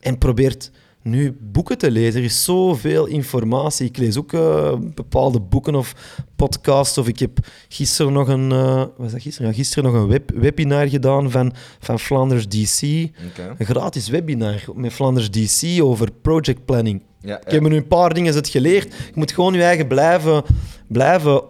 [0.01, 0.71] En probeert
[1.03, 2.21] nu boeken te lezen.
[2.21, 3.87] Er is zoveel informatie.
[3.87, 5.95] Ik lees ook eh, bepaalde boeken of
[6.37, 6.99] podcasts.
[6.99, 9.49] Of ik heb gisteren nog een, eh, wat was dat gisteren?
[9.51, 12.83] Ja, gisteren nog een web, webinar gedaan van, van Flanders DC.
[12.83, 17.03] Een gratis webinar met Flanders DC over project planning.
[17.21, 18.93] Ja, Ik heb me nu een paar dingen geleerd.
[18.93, 20.43] Je moet gewoon je eigen blijven,
[20.89, 21.43] blijven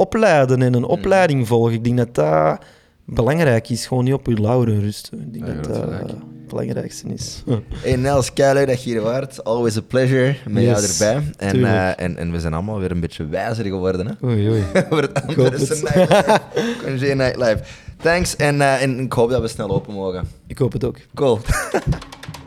[0.00, 1.72] opleiden en een opleiding volgen.
[1.72, 2.58] Ik denk dat dat
[3.04, 3.86] belangrijk is.
[3.86, 5.20] Gewoon niet op je lauren rusten.
[5.20, 6.14] Ik denk Ja, dat dat het
[6.48, 7.42] belangrijkste is.
[7.84, 9.44] Hey Nels, kei dat je hier waart.
[9.44, 11.22] Always a pleasure met jou erbij.
[11.36, 14.06] En, eh, en, en we zijn allemaal weer een beetje wijzer geworden.
[14.06, 14.26] Hè?
[14.26, 14.64] Oei, oei.
[14.90, 15.82] Over het het.
[15.82, 16.40] nightlife.
[16.84, 17.58] Congé nightlife.
[17.96, 20.28] Thanks en, eh, en ik hoop dat we snel open mogen.
[20.46, 20.96] Ik hoop het ook.
[21.14, 21.38] Cool.